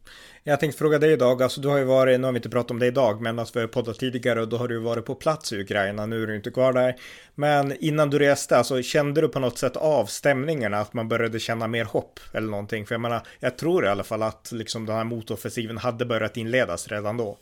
Jag 0.44 0.60
tänkte 0.60 0.80
fråga 0.80 1.00
dig 1.00 1.14
idag, 1.14 1.44
alltså 1.44 1.62
du 1.62 1.68
har 1.68 1.78
ju 1.78 1.84
varit, 1.84 2.20
nu 2.20 2.26
har 2.26 2.32
vi 2.32 2.38
inte 2.38 2.50
pratat 2.50 2.72
om 2.72 2.80
det 2.80 2.88
idag, 2.88 3.22
men 3.22 3.40
alltså 3.40 3.54
vi 3.54 3.60
har 3.60 3.68
poddat 3.68 4.00
tidigare 4.00 4.42
och 4.42 4.50
då 4.50 4.58
har 4.58 4.68
du 4.68 4.80
varit 4.80 5.06
på 5.06 5.16
plats 5.16 5.54
i 5.54 5.62
Ukraina, 5.62 6.06
nu 6.06 6.24
är 6.24 6.28
du 6.28 6.36
inte 6.36 6.52
kvar 6.52 6.74
där. 6.74 6.96
Men 7.36 7.84
innan 7.84 8.10
du 8.10 8.20
reste, 8.20 8.58
alltså 8.58 8.82
kände 8.82 9.22
du 9.22 9.28
på 9.28 9.40
något 9.40 9.58
sätt 9.58 9.78
av 9.78 10.06
stämningarna, 10.06 10.78
att 10.78 10.94
man 10.94 11.08
började 11.08 11.40
känna 11.40 11.68
mer 11.68 11.86
hopp 11.86 12.20
eller 12.34 12.48
någonting? 12.48 12.86
För 12.86 12.96
jag 12.96 13.02
menar, 13.02 13.28
jag 13.40 13.58
tror 13.58 13.86
i 13.86 13.88
alla 13.88 14.04
fall 14.04 14.24
att 14.24 14.52
liksom 14.52 14.86
den 14.86 14.96
här 14.96 15.04
motoffensiven 15.04 15.78
hade 15.78 16.06
börjat 16.06 16.38
inledas 16.38 16.88
redan 16.88 17.18
då. 17.18 17.38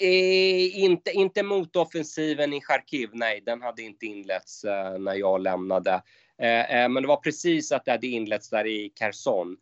Eh, 0.00 0.78
inte, 0.78 1.10
inte 1.10 1.42
motoffensiven 1.42 2.52
i 2.52 2.60
Charkiv, 2.60 3.08
nej, 3.12 3.42
den 3.46 3.62
hade 3.62 3.82
inte 3.82 4.06
inletts 4.06 4.64
eh, 4.64 4.98
när 4.98 5.14
jag 5.14 5.40
lämnade. 5.40 6.02
Eh, 6.42 6.82
eh, 6.82 6.88
men 6.88 7.02
det 7.02 7.08
var 7.08 7.16
precis 7.16 7.72
att 7.72 7.84
det 7.84 7.90
hade 7.90 8.06
inletts 8.06 8.50
där 8.50 8.66
i 8.66 8.92
Kherson. 8.98 9.56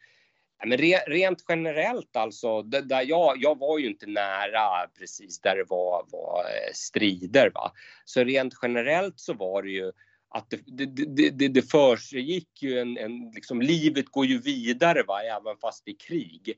Eh, 0.62 0.68
men 0.68 0.78
re, 0.78 0.98
rent 1.06 1.44
generellt 1.48 2.16
alltså, 2.16 2.62
där 2.62 3.02
jag, 3.02 3.36
jag 3.38 3.58
var 3.58 3.78
ju 3.78 3.86
inte 3.86 4.06
nära 4.06 4.88
precis 4.98 5.40
där 5.40 5.56
det 5.56 5.64
var, 5.68 6.04
var 6.10 6.44
strider. 6.72 7.50
Va? 7.54 7.72
Så 8.04 8.24
rent 8.24 8.54
generellt 8.62 9.20
så 9.20 9.32
var 9.32 9.62
det 9.62 9.70
ju 9.70 9.92
att 10.28 10.50
det, 10.50 10.86
det, 10.96 11.30
det, 11.30 11.48
det 11.48 11.62
försiggick 11.62 12.62
ju 12.62 12.78
en, 12.78 12.98
en 12.98 13.30
liksom, 13.34 13.62
livet 13.62 14.06
går 14.06 14.26
ju 14.26 14.40
vidare 14.40 15.02
va, 15.02 15.22
även 15.22 15.56
fast 15.56 15.88
i 15.88 15.94
krig. 15.94 16.54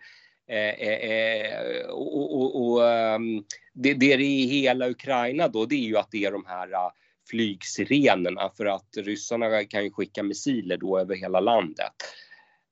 Eh, 0.49 0.89
eh, 0.89 1.87
och, 1.89 2.41
och, 2.41 2.63
och 2.63 2.91
ehm, 2.91 3.45
det, 3.73 3.95
det 3.95 4.13
är 4.13 4.21
i 4.21 4.47
hela 4.47 4.89
Ukraina 4.89 5.49
då, 5.49 5.67
det 5.67 5.75
är 5.75 5.89
ju 5.89 5.97
att 5.97 6.11
det 6.11 6.25
är 6.25 6.33
de 6.33 6.47
här 6.47 6.69
flygsirenerna 7.31 8.51
för 8.57 8.67
att 8.67 8.97
ryssarna 8.97 9.65
kan 9.65 9.85
ju 9.85 9.91
skicka 9.91 10.23
missiler 10.23 10.77
då 10.77 10.99
över 10.99 11.17
hela 11.17 11.41
landet. 11.41 11.93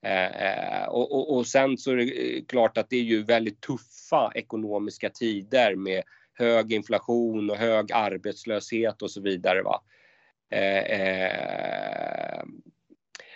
Eh, 0.03 0.27
eh 0.27 0.89
och, 0.89 1.13
och, 1.13 1.37
och, 1.37 1.47
sen 1.47 1.79
så 1.79 1.91
är 1.91 1.97
det 1.97 2.37
eh, 2.37 2.45
klart 2.45 2.79
att 2.79 2.91
det 2.91 2.97
är 2.97 3.03
ju 3.03 3.23
väldigt 3.23 3.61
tuffa 3.61 4.33
ekonomiska 4.35 5.11
tider 5.11 5.75
med 5.75 6.03
hög 6.35 6.73
inflation 6.73 7.51
och 7.51 7.57
hög 7.57 7.93
arbetslöshet 7.93 9.03
och 9.03 9.11
så 9.11 9.21
vidare. 9.21 9.63
Va? 9.63 9.83
Eh, 10.51 10.79
eh, 10.79 12.45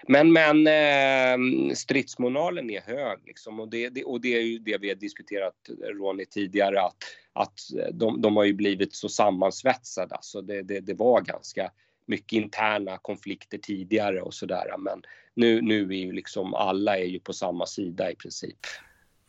men, 0.09 0.33
men 0.33 0.67
eh, 0.67 1.75
stridsmoralen 1.75 2.71
är 2.71 2.81
hög 2.81 3.19
liksom, 3.27 3.61
och, 3.61 3.69
det, 3.69 3.89
det, 3.89 4.05
och 4.05 4.21
det 4.21 4.37
är 4.37 4.41
ju 4.41 4.59
det 4.59 4.79
vi 4.79 4.89
har 4.89 4.97
diskuterat 4.97 5.55
Ronny 5.95 6.25
tidigare 6.25 6.81
att, 6.81 6.97
att 7.33 7.73
eh, 7.79 7.95
de, 7.95 8.21
de 8.21 8.37
har 8.37 8.45
ju 8.45 8.53
blivit 8.53 8.95
så 8.95 9.09
sammansvetsade. 9.09 10.15
Alltså 10.15 10.43
det, 10.43 10.63
det, 10.63 10.81
det 10.81 10.95
var 10.95 11.21
ganska 11.21 11.71
mycket 12.07 12.33
interna 12.33 12.99
konflikter 12.99 13.59
tidigare 13.59 14.23
och 14.23 14.35
sådär. 14.35 14.75
Men 14.79 15.03
nu, 15.35 15.63
nu 15.63 15.83
är 15.83 15.99
ju 15.99 16.13
liksom 16.13 16.55
alla 16.55 16.99
är 16.99 17.05
ju 17.05 17.21
på 17.21 17.33
samma 17.33 17.67
sida 17.67 18.11
i 18.11 18.15
princip. 18.15 18.59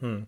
Mm. 0.01 0.25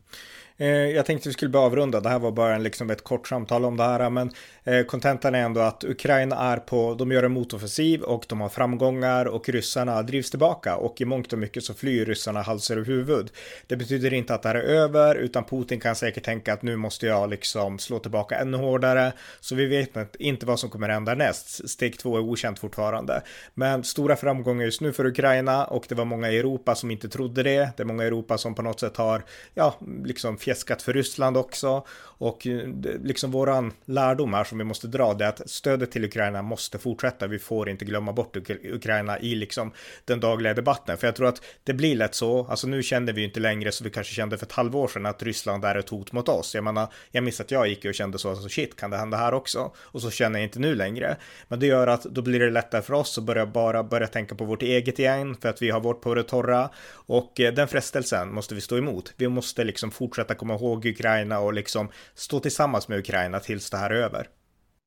Eh, 0.57 0.67
jag 0.67 1.05
tänkte 1.05 1.29
vi 1.29 1.33
skulle 1.33 1.49
börja 1.49 1.65
avrunda. 1.65 1.99
Det 1.99 2.09
här 2.09 2.19
var 2.19 2.31
bara 2.31 2.57
liksom 2.57 2.89
ett 2.89 3.03
kort 3.03 3.27
samtal 3.27 3.65
om 3.65 3.77
det 3.77 3.83
här. 3.83 4.09
Men 4.09 4.31
eh, 4.63 4.83
kontentan 4.83 5.35
är 5.35 5.39
ändå 5.39 5.61
att 5.61 5.83
Ukraina 5.83 6.35
är 6.35 6.57
på, 6.57 6.95
de 6.99 7.11
gör 7.11 7.23
en 7.23 7.31
motoffensiv 7.31 8.01
och 8.01 8.25
de 8.29 8.41
har 8.41 8.49
framgångar 8.49 9.25
och 9.25 9.49
ryssarna 9.49 10.01
drivs 10.01 10.29
tillbaka. 10.29 10.75
Och 10.75 11.01
i 11.01 11.05
mångt 11.05 11.33
och 11.33 11.39
mycket 11.39 11.63
så 11.63 11.73
flyr 11.73 12.05
ryssarna 12.05 12.41
hals 12.41 12.71
över 12.71 12.85
huvud. 12.85 13.31
Det 13.67 13.75
betyder 13.75 14.13
inte 14.13 14.33
att 14.33 14.41
det 14.41 14.49
här 14.49 14.55
är 14.55 14.63
över, 14.63 15.15
utan 15.15 15.43
Putin 15.43 15.79
kan 15.79 15.95
säkert 15.95 16.23
tänka 16.23 16.53
att 16.53 16.61
nu 16.61 16.75
måste 16.75 17.05
jag 17.05 17.29
liksom 17.29 17.79
slå 17.79 17.99
tillbaka 17.99 18.35
ännu 18.35 18.57
hårdare. 18.57 19.13
Så 19.39 19.55
vi 19.55 19.65
vet 19.65 20.15
inte 20.19 20.45
vad 20.45 20.59
som 20.59 20.69
kommer 20.69 20.89
hända 20.89 21.15
näst. 21.15 21.69
Steg 21.69 21.99
två 21.99 22.17
är 22.17 22.21
okänt 22.21 22.59
fortfarande. 22.59 23.21
Men 23.53 23.83
stora 23.83 24.15
framgångar 24.15 24.65
just 24.65 24.81
nu 24.81 24.93
för 24.93 25.05
Ukraina 25.05 25.65
och 25.65 25.85
det 25.89 25.95
var 25.95 26.05
många 26.05 26.31
i 26.31 26.37
Europa 26.39 26.75
som 26.75 26.91
inte 26.91 27.09
trodde 27.09 27.43
det. 27.43 27.69
Det 27.77 27.83
är 27.83 27.85
många 27.85 28.03
i 28.03 28.07
Europa 28.07 28.37
som 28.37 28.55
på 28.55 28.61
något 28.61 28.79
sätt 28.79 28.97
har, 28.97 29.23
ja, 29.53 29.75
liksom 30.05 30.37
fjäskat 30.43 30.81
för 30.81 30.93
Ryssland 30.93 31.37
också. 31.37 31.85
Och 32.23 32.47
eh, 32.47 32.67
liksom 33.03 33.31
våran 33.31 33.73
lärdom 33.85 34.33
här 34.33 34.43
som 34.43 34.57
vi 34.57 34.63
måste 34.63 34.87
dra 34.87 35.13
det 35.13 35.25
är 35.25 35.29
att 35.29 35.49
stödet 35.49 35.91
till 35.91 36.05
Ukraina 36.05 36.41
måste 36.41 36.79
fortsätta. 36.79 37.27
Vi 37.27 37.39
får 37.39 37.69
inte 37.69 37.85
glömma 37.85 38.13
bort 38.13 38.37
Ukraina 38.63 39.19
i 39.19 39.35
liksom 39.35 39.71
den 40.05 40.19
dagliga 40.19 40.53
debatten. 40.53 40.97
För 40.97 41.07
jag 41.07 41.15
tror 41.15 41.27
att 41.27 41.41
det 41.63 41.73
blir 41.73 41.95
lätt 41.95 42.15
så. 42.15 42.47
Alltså 42.49 42.67
nu 42.67 42.83
känner 42.83 43.13
vi 43.13 43.23
inte 43.23 43.39
längre 43.39 43.71
så 43.71 43.83
vi 43.83 43.89
kanske 43.89 44.13
kände 44.13 44.37
för 44.37 44.45
ett 44.45 44.51
halvår 44.51 44.87
sedan 44.87 45.05
att 45.05 45.23
Ryssland 45.23 45.65
är 45.65 45.75
ett 45.75 45.89
hot 45.89 46.11
mot 46.11 46.29
oss. 46.29 46.55
Jag 46.55 46.63
menar, 46.63 46.87
jag 47.11 47.23
minns 47.23 47.41
att 47.41 47.51
jag 47.51 47.67
gick 47.67 47.85
och 47.85 47.93
kände 47.93 48.19
så, 48.19 48.29
alltså 48.29 48.49
shit, 48.49 48.75
kan 48.75 48.91
det 48.91 48.97
hända 48.97 49.17
här 49.17 49.33
också? 49.33 49.71
Och 49.77 50.01
så 50.01 50.11
känner 50.11 50.39
jag 50.39 50.45
inte 50.45 50.59
nu 50.59 50.75
längre. 50.75 51.17
Men 51.47 51.59
det 51.59 51.67
gör 51.67 51.87
att 51.87 52.03
då 52.03 52.21
blir 52.21 52.39
det 52.39 52.49
lättare 52.49 52.81
för 52.81 52.93
oss 52.93 53.17
att 53.17 53.23
börja 53.23 53.45
bara 53.45 53.83
börja 53.83 54.07
tänka 54.07 54.35
på 54.35 54.45
vårt 54.45 54.61
eget 54.61 54.99
igen 54.99 55.35
för 55.41 55.49
att 55.49 55.61
vi 55.61 55.69
har 55.69 55.79
vårt 55.79 56.01
på 56.01 56.15
det 56.15 56.23
torra. 56.23 56.69
Och 56.93 57.39
eh, 57.39 57.53
den 57.53 57.67
frestelsen 57.67 58.33
måste 58.33 58.55
vi 58.55 58.61
stå 58.61 58.77
emot. 58.77 59.13
Vi 59.17 59.27
måste 59.27 59.63
liksom 59.63 59.91
fortsätta 59.91 60.35
komma 60.35 60.53
ihåg 60.53 60.85
Ukraina 60.85 61.39
och 61.39 61.53
liksom 61.53 61.89
stå 62.15 62.39
tillsammans 62.39 62.87
med 62.87 62.99
Ukraina 62.99 63.39
tills 63.39 63.69
det 63.69 63.77
här 63.77 63.89
är 63.89 63.95
över. 63.95 64.29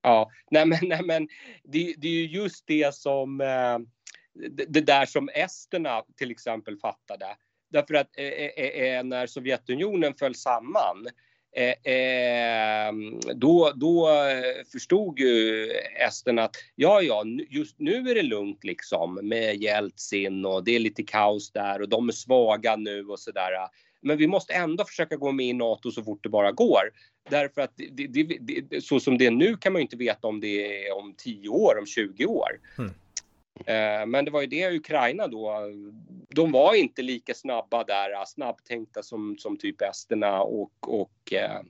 Ja, 0.03 0.31
nej 0.51 0.67
men, 0.67 0.79
nej 0.83 1.03
men 1.05 1.29
det, 1.65 1.95
det 1.99 2.09
är 2.09 2.12
ju 2.12 2.27
just 2.27 2.67
det 2.67 2.95
som 2.95 3.41
eh, 3.41 3.79
det, 4.69 4.81
där 4.81 5.07
som 5.07 5.29
esterna 5.35 6.03
till 6.17 6.31
exempel 6.31 6.79
fattade. 6.79 7.27
Därför 7.71 7.95
att 7.95 8.19
eh, 8.19 8.25
eh, 8.25 8.51
eh, 8.57 8.97
eh 8.97 9.05
när 9.05 9.27
Sovjetunionen 9.27 10.15
föll 10.15 10.35
samman 10.35 11.07
Eh, 11.57 11.93
eh, 11.93 12.93
då, 13.35 13.73
då 13.77 14.09
förstod 14.73 15.19
ju 15.19 15.67
esterna 16.07 16.43
att 16.43 16.57
ja, 16.75 17.03
ja, 17.03 17.25
just 17.49 17.79
nu 17.79 18.11
är 18.11 18.15
det 18.15 18.23
lugnt 18.23 18.65
liksom 18.65 19.21
med 19.23 19.57
Jeltsin 19.57 20.45
och 20.45 20.65
det 20.65 20.77
är 20.77 20.79
lite 20.79 21.03
kaos 21.03 21.53
där 21.53 21.83
och 21.83 21.89
de 21.89 22.09
är 22.09 22.12
svaga 22.12 22.77
nu 22.77 23.05
och 23.05 23.21
sådär. 23.21 23.53
Men 24.07 24.19
vi 24.19 24.27
måste 24.27 24.53
ändå 24.53 24.85
försöka 24.85 25.16
gå 25.16 25.33
med 25.33 25.47
i 25.47 25.53
NATO 25.53 25.90
så 25.90 26.03
fort 26.03 26.23
det 26.23 26.29
bara 26.29 26.53
går. 26.53 26.83
Därför 27.31 27.61
att 27.61 27.73
det, 27.77 28.07
det, 28.07 28.38
det, 28.40 28.85
så 28.85 29.01
som 29.01 29.19
det 29.19 29.27
är 29.27 29.31
nu 29.31 29.57
kan 29.57 29.73
man 29.73 29.81
ju 29.81 29.83
inte 29.83 29.97
veta 29.97 30.29
om 30.29 30.40
det 30.40 30.87
är 30.87 30.97
om 30.97 31.14
10 31.16 31.49
år, 31.49 31.79
om 31.79 31.87
20 31.87 32.27
år. 32.27 32.49
Mm. 32.79 32.90
Eh, 33.66 34.07
men 34.07 34.25
det 34.25 34.31
var 34.31 34.40
ju 34.40 34.47
det 34.47 34.77
Ukraina 34.77 35.27
då. 35.27 35.61
De 36.29 36.53
var 36.53 36.75
inte 36.75 37.03
lika 37.03 37.35
snabba 37.35 37.85
där, 37.85 38.25
snabbtänkta 38.27 39.03
som, 39.03 39.37
som 39.38 39.57
typ 39.59 39.83
esterna 39.83 40.42
och, 40.42 40.73
och 40.81 41.33
eh, 41.33 41.61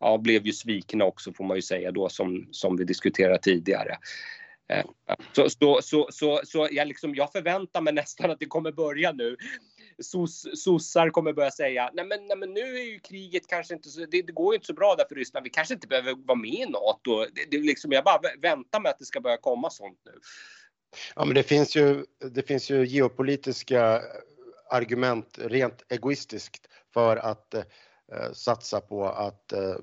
ja, 0.00 0.18
blev 0.18 0.46
ju 0.46 0.52
svikna 0.52 1.04
också 1.04 1.32
får 1.32 1.44
man 1.44 1.56
ju 1.56 1.62
säga 1.62 1.90
då 1.90 2.08
som, 2.08 2.48
som 2.50 2.76
vi 2.76 2.84
diskuterade 2.84 3.38
tidigare. 3.38 3.98
Eh, 4.68 4.84
så, 5.32 5.50
så, 5.50 5.80
så, 5.82 6.08
så, 6.10 6.40
så 6.44 6.68
jag, 6.70 6.88
liksom, 6.88 7.14
jag 7.14 7.32
förväntar 7.32 7.80
mig 7.80 7.92
nästan 7.92 8.30
att 8.30 8.40
det 8.40 8.46
kommer 8.46 8.72
börja 8.72 9.12
nu. 9.12 9.36
Sos, 10.00 10.62
sossar 10.62 11.10
kommer 11.10 11.32
börja 11.32 11.50
säga 11.50 11.90
nej 11.94 12.04
men, 12.04 12.26
nej 12.26 12.36
men 12.36 12.54
nu 12.54 12.60
är 12.60 12.92
ju 12.92 12.98
kriget 12.98 13.46
kanske 13.46 13.74
inte 13.74 13.88
så, 13.88 14.00
det, 14.00 14.22
det 14.22 14.32
går 14.32 14.52
ju 14.52 14.56
inte 14.56 14.66
så 14.66 14.74
bra 14.74 14.94
där 14.94 15.04
för 15.08 15.14
Ryssland. 15.14 15.44
Vi 15.44 15.50
kanske 15.50 15.74
inte 15.74 15.86
behöver 15.86 16.14
vara 16.26 16.38
med 16.38 16.50
i 16.50 16.66
NATO. 16.66 17.26
Det, 17.34 17.50
det, 17.50 17.58
liksom, 17.58 17.92
jag 17.92 18.04
bara 18.04 18.20
väntar 18.42 18.80
mig 18.80 18.90
att 18.90 18.98
det 18.98 19.04
ska 19.04 19.20
börja 19.20 19.36
komma 19.36 19.70
sånt 19.70 19.98
nu. 20.04 20.12
Ja, 21.16 21.24
men 21.24 21.34
det 21.34 21.42
finns 21.42 21.76
ju, 21.76 22.04
det 22.30 22.42
finns 22.42 22.70
ju 22.70 22.86
geopolitiska 22.86 24.02
argument 24.70 25.38
rent 25.38 25.84
egoistiskt 25.88 26.68
för 26.94 27.16
att 27.16 27.54
eh, 27.54 28.32
satsa 28.32 28.80
på 28.80 29.06
att 29.06 29.52
eh, 29.52 29.76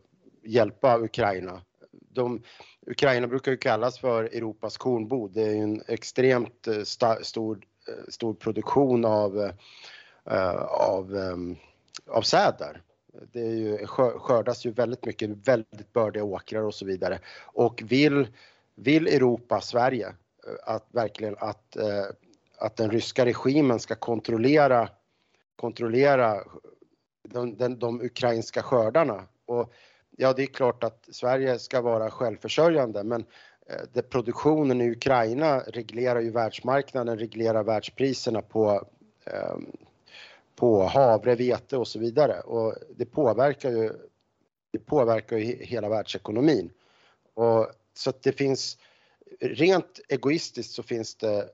hjälpa 0.43 0.99
Ukraina. 0.99 1.61
De, 1.91 2.43
Ukraina 2.87 3.27
brukar 3.27 3.51
ju 3.51 3.57
kallas 3.57 3.99
för 3.99 4.23
Europas 4.23 4.77
kornbod. 4.77 5.33
Det 5.33 5.41
är 5.41 5.51
ju 5.51 5.61
en 5.61 5.81
extremt 5.87 6.67
eh, 6.67 6.83
sta, 6.83 7.23
stor, 7.23 7.65
eh, 7.87 8.09
stor 8.09 8.33
produktion 8.33 9.05
av, 9.05 9.39
eh, 9.39 9.51
Eh, 10.31 10.63
av, 10.65 11.15
ehm, 11.15 11.55
av 12.07 12.21
säder. 12.21 12.81
Det 13.31 13.41
är 13.41 13.55
ju, 13.55 13.87
skördas 13.87 14.65
ju 14.65 14.71
väldigt 14.71 15.05
mycket, 15.05 15.29
väldigt 15.29 15.93
bördiga 15.93 16.23
åkrar 16.23 16.61
och 16.63 16.73
så 16.73 16.85
vidare. 16.85 17.19
Och 17.43 17.83
vill, 17.85 18.27
vill 18.75 19.07
Europa, 19.07 19.61
Sverige, 19.61 20.07
eh, 20.07 20.73
att 20.73 20.87
verkligen 20.91 21.35
att, 21.39 21.75
eh, 21.75 22.05
att 22.57 22.75
den 22.75 22.91
ryska 22.91 23.25
regimen 23.25 23.79
ska 23.79 23.95
kontrollera, 23.95 24.89
kontrollera 25.55 26.43
de, 27.23 27.57
de, 27.57 27.79
de 27.79 28.01
ukrainska 28.01 28.63
skördarna. 28.63 29.23
Och 29.45 29.73
ja, 30.17 30.33
det 30.33 30.43
är 30.43 30.47
klart 30.47 30.83
att 30.83 31.07
Sverige 31.11 31.59
ska 31.59 31.81
vara 31.81 32.11
självförsörjande, 32.11 33.03
men 33.03 33.25
det, 33.93 34.01
produktionen 34.01 34.81
i 34.81 34.91
Ukraina 34.91 35.59
reglerar 35.59 36.19
ju 36.19 36.31
världsmarknaden, 36.31 37.19
reglerar 37.19 37.63
världspriserna 37.63 38.41
på, 38.41 38.87
eh, 39.25 39.57
på 40.57 40.83
havre, 40.83 41.35
vete 41.35 41.77
och 41.77 41.87
så 41.87 41.99
vidare. 41.99 42.39
Och 42.39 42.75
det 42.95 43.05
påverkar 43.05 43.71
ju, 43.71 43.93
det 44.71 44.79
påverkar 44.79 45.37
ju 45.37 45.63
hela 45.63 45.89
världsekonomin. 45.89 46.71
Och, 47.33 47.67
så 47.93 48.09
att 48.09 48.23
det 48.23 48.31
finns, 48.31 48.77
rent 49.39 49.99
egoistiskt 50.09 50.73
så 50.73 50.83
finns 50.83 51.15
det 51.15 51.49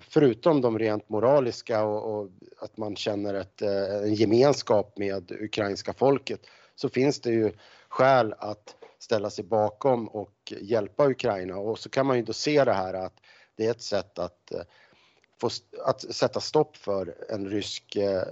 förutom 0.00 0.60
de 0.60 0.78
rent 0.78 1.08
moraliska 1.08 1.84
och, 1.84 2.20
och 2.20 2.30
att 2.58 2.76
man 2.76 2.96
känner 2.96 3.34
ett, 3.34 3.62
eh, 3.62 4.02
en 4.02 4.14
gemenskap 4.14 4.98
med 4.98 5.32
ukrainska 5.32 5.92
folket 5.92 6.40
så 6.74 6.88
finns 6.88 7.20
det 7.20 7.30
ju 7.30 7.52
skäl 7.88 8.34
att 8.38 8.76
ställa 8.98 9.30
sig 9.30 9.44
bakom 9.44 10.08
och 10.08 10.52
hjälpa 10.60 11.08
Ukraina 11.10 11.56
och 11.56 11.78
så 11.78 11.88
kan 11.88 12.06
man 12.06 12.16
ju 12.16 12.22
då 12.22 12.32
se 12.32 12.64
det 12.64 12.72
här 12.72 12.94
att 12.94 13.20
det 13.56 13.66
är 13.66 13.70
ett 13.70 13.82
sätt 13.82 14.18
att, 14.18 14.52
eh, 14.52 14.60
få, 15.40 15.50
att 15.84 16.14
sätta 16.14 16.40
stopp 16.40 16.76
för 16.76 17.14
en 17.28 17.50
rysk, 17.50 17.96
eh, 17.96 18.22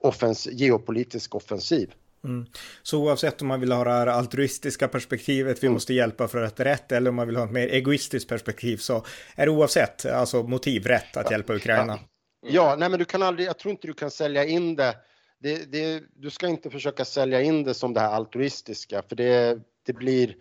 offens 0.00 0.46
geopolitisk 0.46 1.34
offensiv. 1.34 1.94
Mm. 2.24 2.46
Så 2.82 3.02
oavsett 3.02 3.42
om 3.42 3.48
man 3.48 3.60
vill 3.60 3.72
ha 3.72 3.84
det 3.84 3.90
här 3.90 4.06
altruistiska 4.06 4.88
perspektivet, 4.88 5.62
vi 5.62 5.66
mm. 5.66 5.74
måste 5.74 5.94
hjälpa 5.94 6.28
för 6.28 6.42
att 6.42 6.60
rätt, 6.60 6.92
eller 6.92 7.10
om 7.10 7.16
man 7.16 7.26
vill 7.26 7.36
ha 7.36 7.44
ett 7.44 7.50
mer 7.50 7.68
egoistiskt 7.68 8.28
perspektiv 8.28 8.76
så 8.76 9.04
är 9.34 9.46
det 9.46 9.52
oavsett, 9.52 10.06
alltså 10.06 10.42
motiv 10.42 10.86
rätt 10.86 11.16
att 11.16 11.30
hjälpa 11.30 11.54
Ukraina. 11.54 11.98
Ja, 12.42 12.50
ja 12.50 12.76
nej 12.78 12.88
men 12.88 12.98
du 12.98 13.04
kan 13.04 13.22
aldrig, 13.22 13.48
jag 13.48 13.58
tror 13.58 13.72
inte 13.72 13.86
du 13.86 13.94
kan 13.94 14.10
sälja 14.10 14.44
in 14.44 14.76
det, 14.76 14.96
det, 15.38 15.72
det 15.72 16.02
du 16.16 16.30
ska 16.30 16.48
inte 16.48 16.70
försöka 16.70 17.04
sälja 17.04 17.42
in 17.42 17.64
det 17.64 17.74
som 17.74 17.94
det 17.94 18.00
här 18.00 18.12
altruistiska, 18.12 19.02
för 19.08 19.16
det, 19.16 19.58
det 19.86 19.92
blir, 19.92 20.34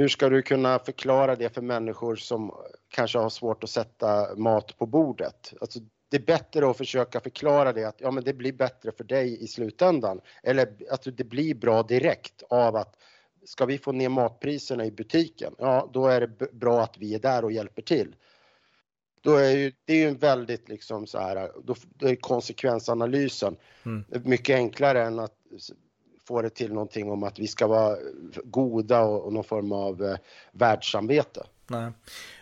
hur 0.00 0.08
ska 0.08 0.28
du 0.28 0.42
kunna 0.42 0.78
förklara 0.78 1.36
det 1.36 1.54
för 1.54 1.62
människor 1.62 2.16
som 2.16 2.54
kanske 2.88 3.18
har 3.18 3.28
svårt 3.28 3.64
att 3.64 3.70
sätta 3.70 4.36
mat 4.36 4.78
på 4.78 4.86
bordet? 4.86 5.54
Alltså, 5.60 5.78
det 6.10 6.16
är 6.16 6.26
bättre 6.26 6.70
att 6.70 6.76
försöka 6.76 7.20
förklara 7.20 7.72
det 7.72 7.84
att 7.84 8.00
ja, 8.00 8.10
men 8.10 8.24
det 8.24 8.32
blir 8.32 8.52
bättre 8.52 8.92
för 8.92 9.04
dig 9.04 9.44
i 9.44 9.46
slutändan. 9.46 10.20
Eller 10.42 10.68
att 10.90 11.16
det 11.16 11.24
blir 11.24 11.54
bra 11.54 11.82
direkt 11.82 12.42
av 12.50 12.76
att 12.76 12.96
ska 13.44 13.66
vi 13.66 13.78
få 13.78 13.92
ner 13.92 14.08
matpriserna 14.08 14.84
i 14.84 14.90
butiken, 14.90 15.54
ja 15.58 15.90
då 15.92 16.06
är 16.06 16.20
det 16.20 16.52
bra 16.52 16.82
att 16.82 16.98
vi 16.98 17.14
är 17.14 17.18
där 17.18 17.44
och 17.44 17.52
hjälper 17.52 17.82
till. 17.82 18.16
Då 19.22 19.34
är 19.34 19.50
ju, 19.50 19.72
det 19.84 19.92
är 19.92 19.96
ju 19.96 20.08
en 20.08 20.18
väldigt 20.18 20.68
liksom 20.68 21.06
så 21.06 21.18
här, 21.18 21.50
då, 21.64 21.74
då 21.94 22.08
är 22.08 22.16
konsekvensanalysen 22.16 23.56
mm. 23.84 24.04
mycket 24.24 24.54
enklare 24.54 25.04
än 25.04 25.18
att 25.18 25.36
få 26.30 26.42
det 26.42 26.50
till 26.50 26.72
någonting 26.72 27.10
om 27.10 27.22
att 27.22 27.38
vi 27.38 27.46
ska 27.46 27.66
vara 27.66 27.96
goda 28.44 29.00
och, 29.00 29.26
och 29.26 29.32
någon 29.32 29.44
form 29.44 29.72
av 29.72 30.02
eh, 30.02 30.16
världssamvete. 30.52 31.46
Nej. 31.66 31.92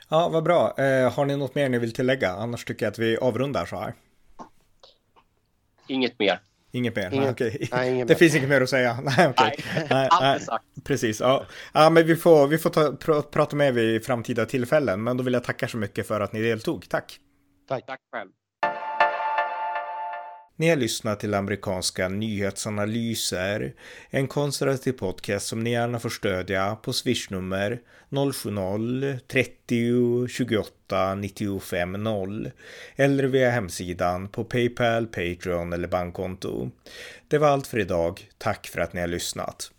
Ja, 0.09 0.29
vad 0.29 0.44
bra. 0.44 0.74
Eh, 0.79 1.12
har 1.12 1.24
ni 1.24 1.37
något 1.37 1.55
mer 1.55 1.68
ni 1.68 1.79
vill 1.79 1.92
tillägga? 1.92 2.31
Annars 2.31 2.64
tycker 2.64 2.87
jag 2.87 2.90
att 2.90 2.98
vi 2.98 3.16
avrundar 3.16 3.66
så 3.66 3.77
här. 3.77 3.94
Inget 5.87 6.18
mer. 6.18 6.40
Inget 6.72 6.96
mer? 6.96 7.11
Inget, 7.12 7.20
nej, 7.20 7.31
okej. 7.31 7.68
Nej, 7.72 7.98
det 7.98 8.05
mer. 8.05 8.14
finns 8.14 8.35
inget 8.35 8.48
mer 8.48 8.61
att 8.61 8.70
säga? 8.70 8.98
Nej, 9.05 9.29
okej. 9.29 9.64
Nej, 9.74 9.87
nej, 9.90 10.09
allt 10.11 10.40
är 10.40 10.44
sagt. 10.44 10.64
Precis, 10.85 11.20
ja. 11.20 11.46
ja. 11.74 11.90
men 11.90 12.07
vi 12.07 12.16
får, 12.16 12.46
vi 12.46 12.59
får 12.59 12.70
ta, 12.70 12.92
pr 12.92 13.22
prata 13.22 13.57
med 13.57 13.68
er 13.68 13.72
vid 13.72 14.05
framtida 14.05 14.46
tillfällen. 14.46 15.03
Men 15.03 15.16
då 15.16 15.24
vill 15.24 15.35
jag 15.35 15.44
tacka 15.44 15.68
så 15.68 15.77
mycket 15.77 16.07
för 16.07 16.20
att 16.20 16.33
ni 16.33 16.40
deltog. 16.40 16.88
Tack. 16.88 17.20
Tack. 17.68 17.87
Tack 17.87 18.01
själv. 18.12 18.31
Ni 20.61 20.68
har 20.68 20.77
lyssnat 20.77 21.21
till 21.21 21.35
amerikanska 21.35 22.09
nyhetsanalyser, 22.09 23.75
en 24.11 24.29
konservativ 24.29 24.92
podcast 24.92 25.47
som 25.47 25.64
ni 25.64 25.71
gärna 25.71 25.99
får 25.99 26.09
stödja 26.09 26.77
på 26.77 26.92
swishnummer 26.92 27.81
070-30 28.11 30.29
28 30.29 31.14
95 31.14 31.92
0 31.92 32.51
eller 32.97 33.25
via 33.25 33.51
hemsidan 33.51 34.29
på 34.29 34.44
Paypal, 34.44 35.07
Patreon 35.07 35.73
eller 35.73 35.88
bankkonto. 35.88 36.71
Det 37.29 37.38
var 37.38 37.49
allt 37.49 37.66
för 37.66 37.79
idag. 37.79 38.29
Tack 38.38 38.66
för 38.66 38.81
att 38.81 38.92
ni 38.92 39.01
har 39.01 39.09
lyssnat. 39.09 39.71